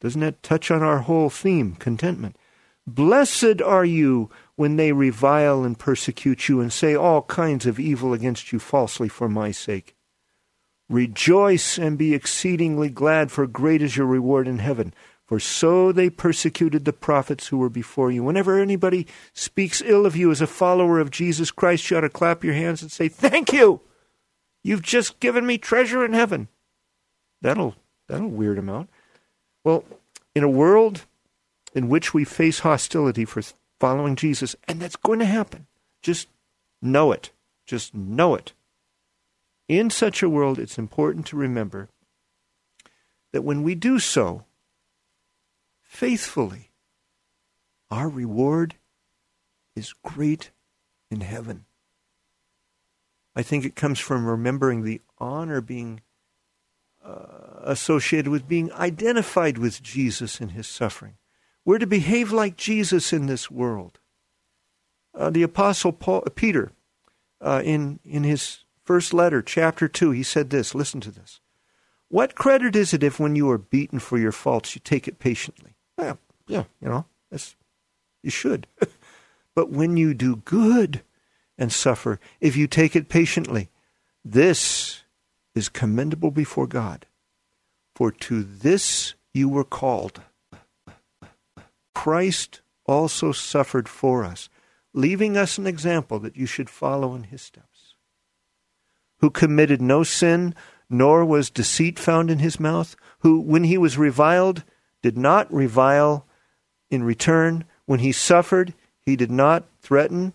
[0.00, 2.36] Doesn't that touch on our whole theme, contentment?
[2.86, 8.12] Blessed are you when they revile and persecute you and say all kinds of evil
[8.12, 9.96] against you falsely for my sake.
[10.88, 14.94] Rejoice and be exceedingly glad, for great is your reward in heaven.
[15.26, 18.22] For so they persecuted the prophets who were before you.
[18.22, 22.08] Whenever anybody speaks ill of you as a follower of Jesus Christ, you ought to
[22.08, 23.80] clap your hands and say, Thank you!
[24.62, 26.46] You've just given me treasure in heaven.
[27.42, 27.74] That'll
[28.08, 28.88] that'll weird them out.
[29.64, 29.84] Well,
[30.34, 31.04] in a world
[31.74, 33.42] in which we face hostility for
[33.78, 35.66] following Jesus, and that's going to happen.
[36.02, 36.28] Just
[36.82, 37.30] know it.
[37.66, 38.52] Just know it.
[39.68, 41.88] In such a world, it's important to remember
[43.32, 44.44] that when we do so
[45.82, 46.70] faithfully,
[47.90, 48.76] our reward
[49.76, 50.50] is great
[51.10, 51.64] in heaven.
[53.36, 56.00] I think it comes from remembering the honor being
[57.62, 61.14] associated with being identified with Jesus in his suffering.
[61.64, 63.98] We're to behave like Jesus in this world.
[65.14, 66.72] Uh, the Apostle Paul, uh, Peter,
[67.40, 71.40] uh, in, in his first letter, chapter 2, he said this listen to this.
[72.08, 75.18] What credit is it if when you are beaten for your faults, you take it
[75.18, 75.74] patiently?
[75.98, 76.14] Yeah,
[76.46, 77.54] yeah, you know, that's,
[78.22, 78.66] you should.
[79.54, 81.02] but when you do good
[81.58, 83.68] and suffer, if you take it patiently,
[84.24, 85.02] this
[85.58, 87.04] is commendable before God.
[87.94, 90.22] For to this you were called.
[91.94, 94.48] Christ also suffered for us,
[94.94, 97.94] leaving us an example that you should follow in his steps.
[99.18, 100.54] Who committed no sin,
[100.88, 104.62] nor was deceit found in his mouth, who, when he was reviled,
[105.02, 106.24] did not revile
[106.90, 107.64] in return.
[107.84, 110.34] When he suffered, he did not threaten,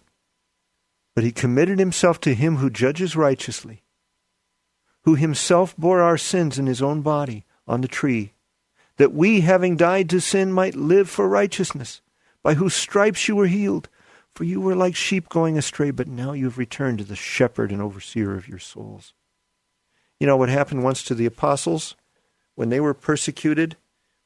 [1.15, 3.82] but he committed himself to him who judges righteously,
[5.03, 8.33] who himself bore our sins in his own body on the tree
[8.97, 12.01] that we, having died to sin, might live for righteousness,
[12.41, 13.89] by whose stripes you were healed.
[14.31, 17.71] For you were like sheep going astray, but now you have returned to the shepherd
[17.71, 19.13] and overseer of your souls.
[20.19, 21.95] You know what happened once to the apostles?
[22.55, 23.77] When they were persecuted,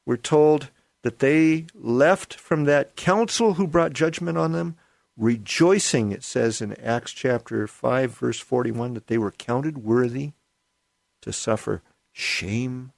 [0.05, 0.69] we're told
[1.03, 4.77] that they left from that council who brought judgment on them,
[5.17, 10.31] rejoicing, it says in Acts chapter 5, verse 41, that they were counted worthy
[11.21, 12.91] to suffer shame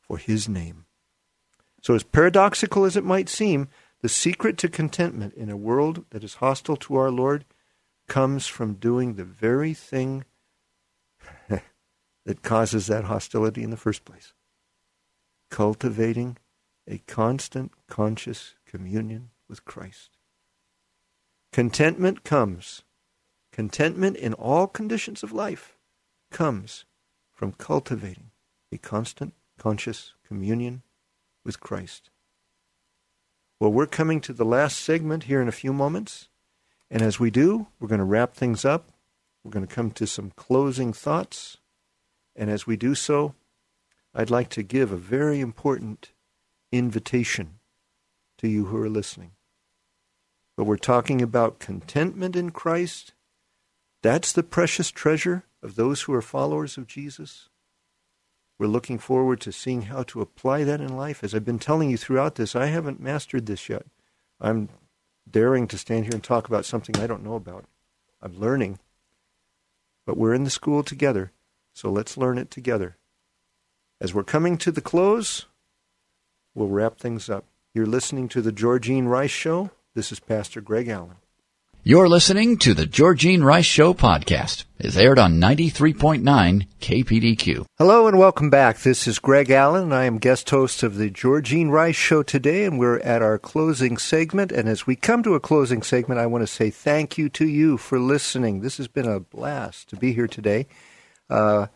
[0.00, 0.86] for his name.
[1.82, 3.68] So, as paradoxical as it might seem,
[4.02, 7.44] the secret to contentment in a world that is hostile to our Lord
[8.08, 10.24] comes from doing the very thing
[11.48, 14.32] that causes that hostility in the first place
[15.50, 16.36] cultivating
[16.88, 20.16] a constant conscious communion with Christ.
[21.52, 22.82] Contentment comes,
[23.52, 25.78] contentment in all conditions of life
[26.30, 26.84] comes
[27.36, 28.30] from cultivating
[28.72, 30.82] a constant conscious communion
[31.44, 32.10] with Christ.
[33.60, 36.28] Well, we're coming to the last segment here in a few moments.
[36.90, 38.90] And as we do, we're going to wrap things up.
[39.44, 41.58] We're going to come to some closing thoughts.
[42.34, 43.34] And as we do so,
[44.14, 46.12] I'd like to give a very important
[46.72, 47.58] invitation
[48.38, 49.32] to you who are listening.
[50.56, 53.12] But we're talking about contentment in Christ.
[54.02, 57.48] That's the precious treasure of those who are followers of Jesus.
[58.56, 61.24] We're looking forward to seeing how to apply that in life.
[61.24, 63.84] As I've been telling you throughout this, I haven't mastered this yet.
[64.40, 64.68] I'm
[65.28, 67.64] daring to stand here and talk about something I don't know about.
[68.22, 68.78] I'm learning.
[70.06, 71.32] But we're in the school together,
[71.74, 72.96] so let's learn it together.
[74.00, 75.46] As we're coming to the close,
[76.54, 77.44] we'll wrap things up.
[77.74, 79.70] You're listening to the Georgene Rice Show.
[79.94, 81.16] This is Pastor Greg Allen.
[81.82, 84.64] You're listening to the Georgene Rice Show podcast.
[84.78, 87.64] It's aired on 93.9 KPDQ.
[87.78, 88.80] Hello and welcome back.
[88.80, 92.64] This is Greg Allen, and I am guest host of the Georgene Rice Show today,
[92.64, 94.52] and we're at our closing segment.
[94.52, 97.48] And as we come to a closing segment, I want to say thank you to
[97.48, 98.60] you for listening.
[98.60, 100.66] This has been a blast to be here today.
[101.30, 101.68] Uh,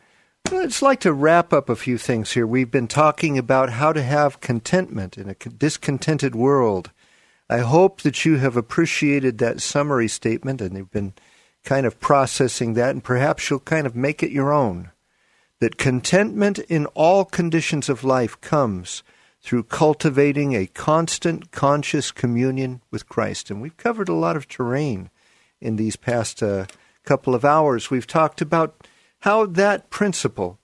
[0.53, 2.47] I'd like to wrap up a few things here.
[2.47, 6.91] We've been talking about how to have contentment in a discontented world.
[7.49, 11.15] I hope that you have appreciated that summary statement and you've been
[11.65, 14.91] kind of processing that, and perhaps you'll kind of make it your own.
[15.61, 19.03] That contentment in all conditions of life comes
[19.43, 23.51] through cultivating a constant conscious communion with Christ.
[23.51, 25.11] And we've covered a lot of terrain
[25.61, 26.67] in these past uh,
[27.05, 27.91] couple of hours.
[27.91, 28.87] We've talked about
[29.21, 30.59] how that principle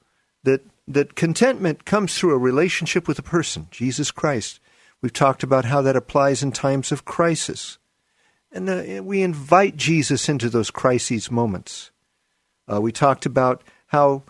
[0.45, 4.61] that that contentment comes through a relationship with a person, Jesus Christ.
[5.03, 7.79] We've talked about how that applies in times of crisis.
[8.57, 11.91] And we invite Jesus into those crises moments.
[12.67, 14.23] Uh, we talked about how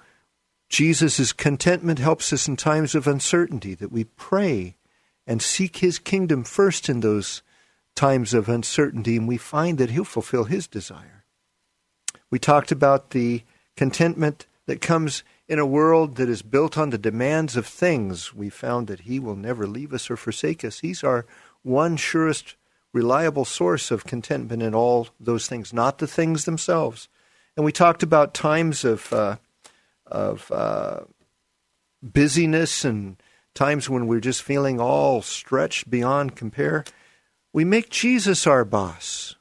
[0.68, 4.74] Jesus' contentment helps us in times of uncertainty, that we pray
[5.28, 7.42] and seek his kingdom first in those
[7.94, 11.24] times of uncertainty, and we find that he'll fulfill his desire.
[12.28, 13.44] We talked about the
[13.76, 18.34] contentment that comes in a world that is built on the demands of things.
[18.34, 20.80] We found that he will never leave us or forsake us.
[20.80, 21.26] He's our
[21.62, 22.56] one surest,
[22.96, 27.08] reliable source of contentment in all those things, not the things themselves.
[27.54, 29.36] And we talked about times of uh,
[30.06, 31.00] of uh,
[32.02, 33.16] busyness and
[33.54, 36.84] times when we're just feeling all stretched beyond compare,
[37.52, 39.34] we make Jesus our boss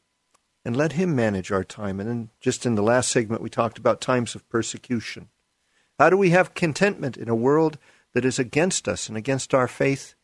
[0.66, 2.00] and let him manage our time.
[2.00, 5.30] And then just in the last segment, we talked about times of persecution.
[6.00, 7.78] How do we have contentment in a world
[8.14, 10.16] that is against us and against our faith?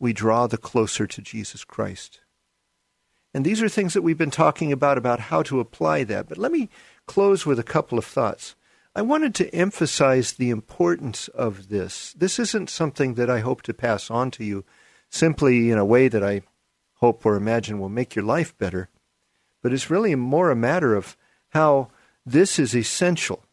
[0.00, 2.21] We draw the closer to Jesus Christ.
[3.34, 6.28] And these are things that we've been talking about, about how to apply that.
[6.28, 6.68] But let me
[7.06, 8.54] close with a couple of thoughts.
[8.94, 12.12] I wanted to emphasize the importance of this.
[12.12, 14.64] This isn't something that I hope to pass on to you
[15.08, 16.42] simply in a way that I
[16.96, 18.88] hope or imagine will make your life better,
[19.62, 21.16] but it's really more a matter of
[21.50, 21.88] how
[22.24, 23.44] this is essential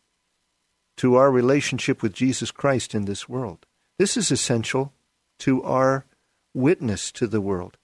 [0.98, 3.66] to our relationship with Jesus Christ in this world.
[3.98, 4.94] This is essential
[5.40, 6.06] to our
[6.54, 7.78] witness to the world.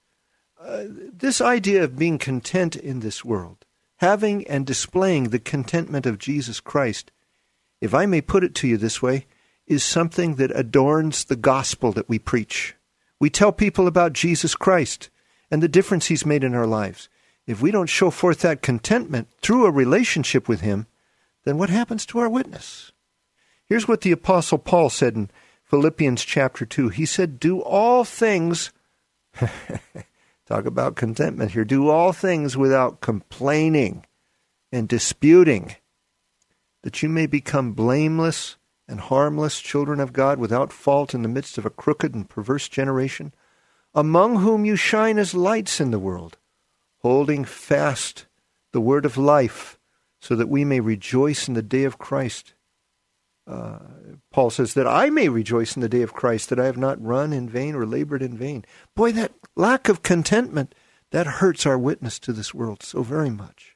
[0.67, 3.65] This idea of being content in this world,
[3.97, 7.11] having and displaying the contentment of Jesus Christ,
[7.81, 9.25] if I may put it to you this way,
[9.67, 12.75] is something that adorns the gospel that we preach.
[13.19, 15.09] We tell people about Jesus Christ
[15.49, 17.09] and the difference he's made in our lives.
[17.47, 20.87] If we don't show forth that contentment through a relationship with him,
[21.43, 22.91] then what happens to our witness?
[23.65, 25.29] Here's what the Apostle Paul said in
[25.63, 26.89] Philippians chapter 2.
[26.89, 28.71] He said, Do all things,
[30.45, 34.05] talk about contentment here, do all things without complaining
[34.71, 35.75] and disputing
[36.83, 38.57] that you may become blameless
[38.87, 42.69] and harmless children of God without fault in the midst of a crooked and perverse
[42.69, 43.33] generation,
[43.95, 46.37] among whom you shine as lights in the world,
[46.99, 48.27] holding fast
[48.71, 49.79] the word of life,
[50.19, 52.53] so that we may rejoice in the day of Christ.
[53.47, 53.79] Uh,
[54.31, 57.03] Paul says that I may rejoice in the day of Christ, that I have not
[57.03, 58.65] run in vain or labored in vain.
[58.95, 60.75] Boy, that lack of contentment,
[61.11, 63.75] that hurts our witness to this world so very much.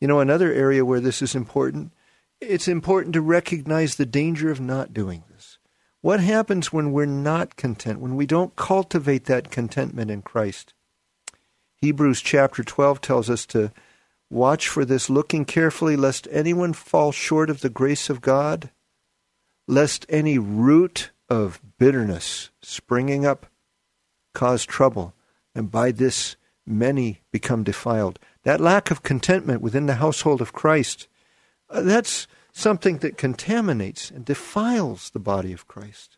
[0.00, 1.92] You know, another area where this is important
[2.40, 5.58] it's important to recognize the danger of not doing this.
[6.02, 10.74] What happens when we're not content, when we don't cultivate that contentment in Christ?
[11.76, 13.72] Hebrews chapter 12 tells us to
[14.30, 18.70] watch for this, looking carefully lest anyone fall short of the grace of God,
[19.66, 23.46] lest any root of bitterness springing up
[24.36, 25.14] cause trouble,
[25.54, 28.18] and by this many become defiled.
[28.44, 31.08] That lack of contentment within the household of Christ
[31.68, 36.16] uh, that's something that contaminates and defiles the body of Christ.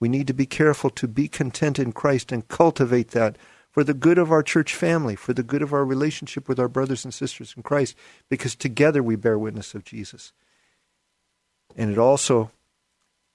[0.00, 3.36] We need to be careful to be content in Christ and cultivate that
[3.70, 6.68] for the good of our church family, for the good of our relationship with our
[6.68, 7.96] brothers and sisters in Christ,
[8.28, 10.32] because together we bear witness of Jesus.
[11.76, 12.50] And it also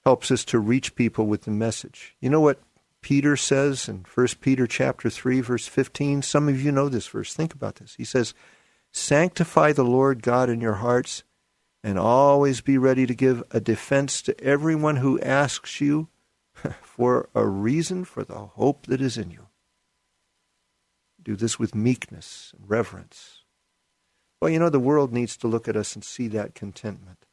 [0.04, 2.16] helps us to reach people with the message.
[2.20, 2.60] You know what
[3.02, 6.22] Peter says in 1 Peter chapter 3 verse 15?
[6.22, 7.34] Some of you know this verse.
[7.34, 7.96] Think about this.
[7.96, 8.34] He says,
[8.92, 11.24] Sanctify the Lord God in your hearts,
[11.84, 16.10] and always be ready to give a defense to everyone who asks you
[16.82, 19.48] for a reason for the hope that is in you.
[21.24, 23.44] Do this with meekness and reverence.
[24.42, 27.26] Well, you know, the world needs to look at us and see that contentment.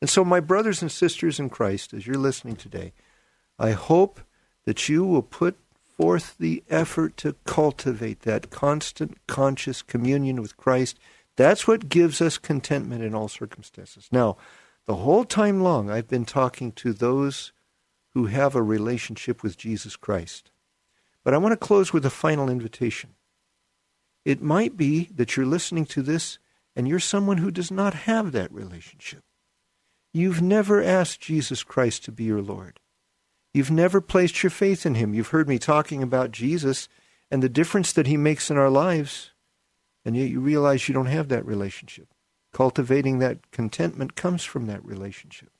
[0.00, 2.92] And so, my brothers and sisters in Christ, as you're listening today,
[3.58, 4.20] I hope
[4.64, 5.56] that you will put
[5.96, 10.98] forth the effort to cultivate that constant conscious communion with Christ.
[11.36, 14.08] That's what gives us contentment in all circumstances.
[14.10, 14.36] Now,
[14.86, 17.52] the whole time long, I've been talking to those
[18.14, 20.50] who have a relationship with Jesus Christ.
[21.24, 23.10] But I want to close with a final invitation.
[24.24, 26.38] It might be that you're listening to this
[26.74, 29.22] and you're someone who does not have that relationship.
[30.12, 32.80] You've never asked Jesus Christ to be your Lord.
[33.54, 35.12] You've never placed your faith in him.
[35.12, 36.88] You've heard me talking about Jesus
[37.30, 39.30] and the difference that he makes in our lives,
[40.04, 42.08] and yet you realize you don't have that relationship.
[42.52, 45.50] Cultivating that contentment comes from that relationship.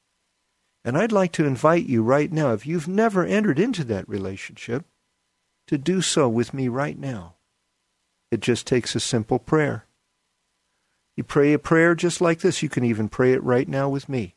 [0.85, 4.85] And I'd like to invite you right now, if you've never entered into that relationship,
[5.69, 7.35] to do so with me right now.
[8.31, 9.87] It just takes a simple prayer.
[11.17, 12.63] You pray a prayer just like this.
[12.63, 14.35] You can even pray it right now with me.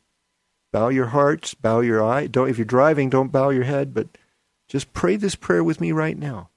[0.76, 2.26] Bow your hearts, bow your eye.
[2.26, 4.08] Don't if you're driving, don't bow your head, but
[4.68, 6.50] just pray this prayer with me right now.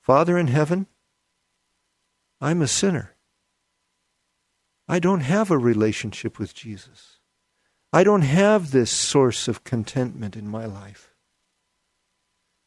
[0.00, 0.86] Father in heaven,
[2.40, 3.16] I'm a sinner.
[4.86, 7.18] I don't have a relationship with Jesus.
[7.92, 11.12] I don't have this source of contentment in my life.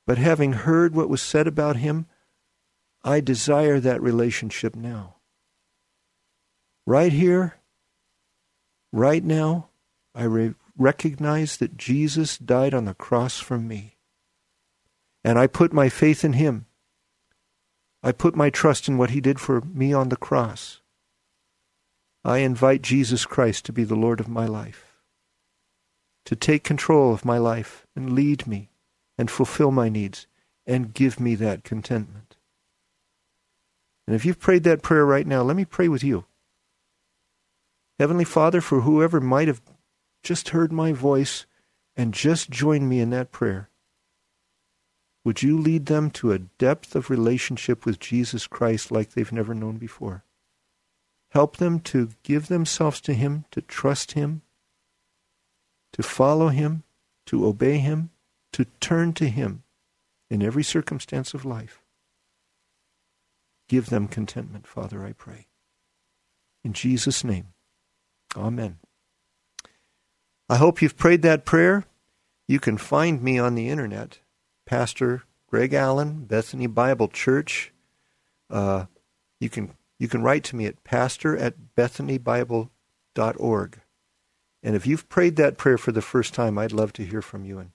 [0.05, 2.05] But having heard what was said about him,
[3.01, 5.15] I desire that relationship now.
[6.85, 7.61] Right here,
[8.91, 9.69] right now,
[10.13, 13.97] I re- recognize that Jesus died on the cross for me.
[15.23, 16.65] And I put my faith in him.
[18.03, 20.81] I put my trust in what he did for me on the cross.
[22.23, 24.97] I invite Jesus Christ to be the Lord of my life,
[26.25, 28.71] to take control of my life and lead me
[29.17, 30.27] and fulfill my needs
[30.65, 32.37] and give me that contentment.
[34.07, 36.25] And if you've prayed that prayer right now, let me pray with you.
[37.99, 39.61] Heavenly Father, for whoever might have
[40.23, 41.45] just heard my voice
[41.95, 43.69] and just joined me in that prayer,
[45.23, 49.53] would you lead them to a depth of relationship with Jesus Christ like they've never
[49.53, 50.23] known before?
[51.29, 54.41] Help them to give themselves to Him, to trust Him,
[55.93, 56.83] to follow Him,
[57.27, 58.09] to obey Him,
[58.53, 59.63] to turn to Him
[60.29, 61.83] in every circumstance of life.
[63.69, 65.47] Give them contentment, Father, I pray.
[66.63, 67.53] In Jesus' name,
[68.35, 68.80] Amen.
[70.51, 71.85] I hope you've prayed that prayer.
[72.45, 74.19] You can find me on the internet,
[74.65, 77.71] Pastor Greg Allen, Bethany Bible Church.
[78.49, 78.87] Uh,
[79.39, 83.79] you can you can write to me at pastor at bethanybible.org.
[84.61, 87.45] And if you've prayed that prayer for the first time, I'd love to hear from
[87.45, 87.71] you and,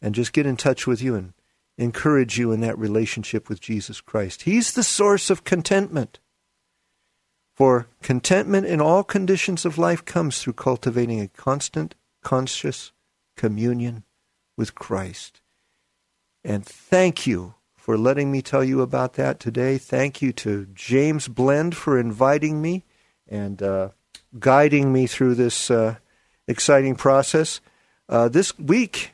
[0.00, 1.32] and just get in touch with you and
[1.76, 4.42] encourage you in that relationship with Jesus Christ.
[4.42, 6.20] He's the source of contentment.
[7.56, 12.92] For contentment in all conditions of life comes through cultivating a constant, conscious
[13.36, 14.04] communion
[14.56, 15.40] with Christ.
[16.44, 19.78] And thank you for letting me tell you about that today.
[19.78, 22.84] Thank you to James Blend for inviting me
[23.28, 23.88] and uh,
[24.38, 25.96] guiding me through this uh,
[26.46, 27.60] exciting process.
[28.08, 29.12] Uh, this week,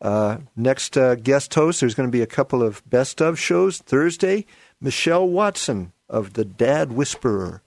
[0.00, 3.78] uh, next uh, guest host, there's going to be a couple of best of shows.
[3.78, 4.46] Thursday,
[4.80, 7.62] Michelle Watson of The Dad Whisperer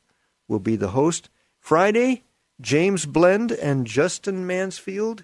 [0.48, 1.30] will be the host.
[1.60, 2.24] Friday,
[2.61, 5.23] James Blend and Justin Mansfield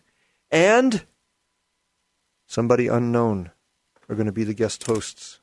[0.52, 1.06] and
[2.46, 3.52] somebody unknown
[4.10, 5.40] are going to be the guest hosts.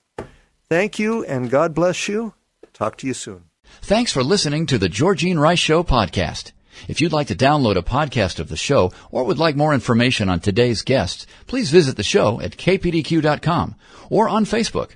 [0.69, 2.35] Thank you, and God bless you.
[2.74, 3.44] Talk to you soon.
[3.81, 6.52] Thanks for listening to the Georgene Rice Show podcast.
[6.86, 10.28] If you'd like to download a podcast of the show or would like more information
[10.28, 13.74] on today's guests, please visit the show at kpdq.com
[14.10, 14.93] or on Facebook.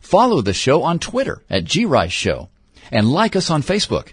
[0.00, 2.48] Follow the show on Twitter at grice show
[2.90, 4.12] and like us on Facebook.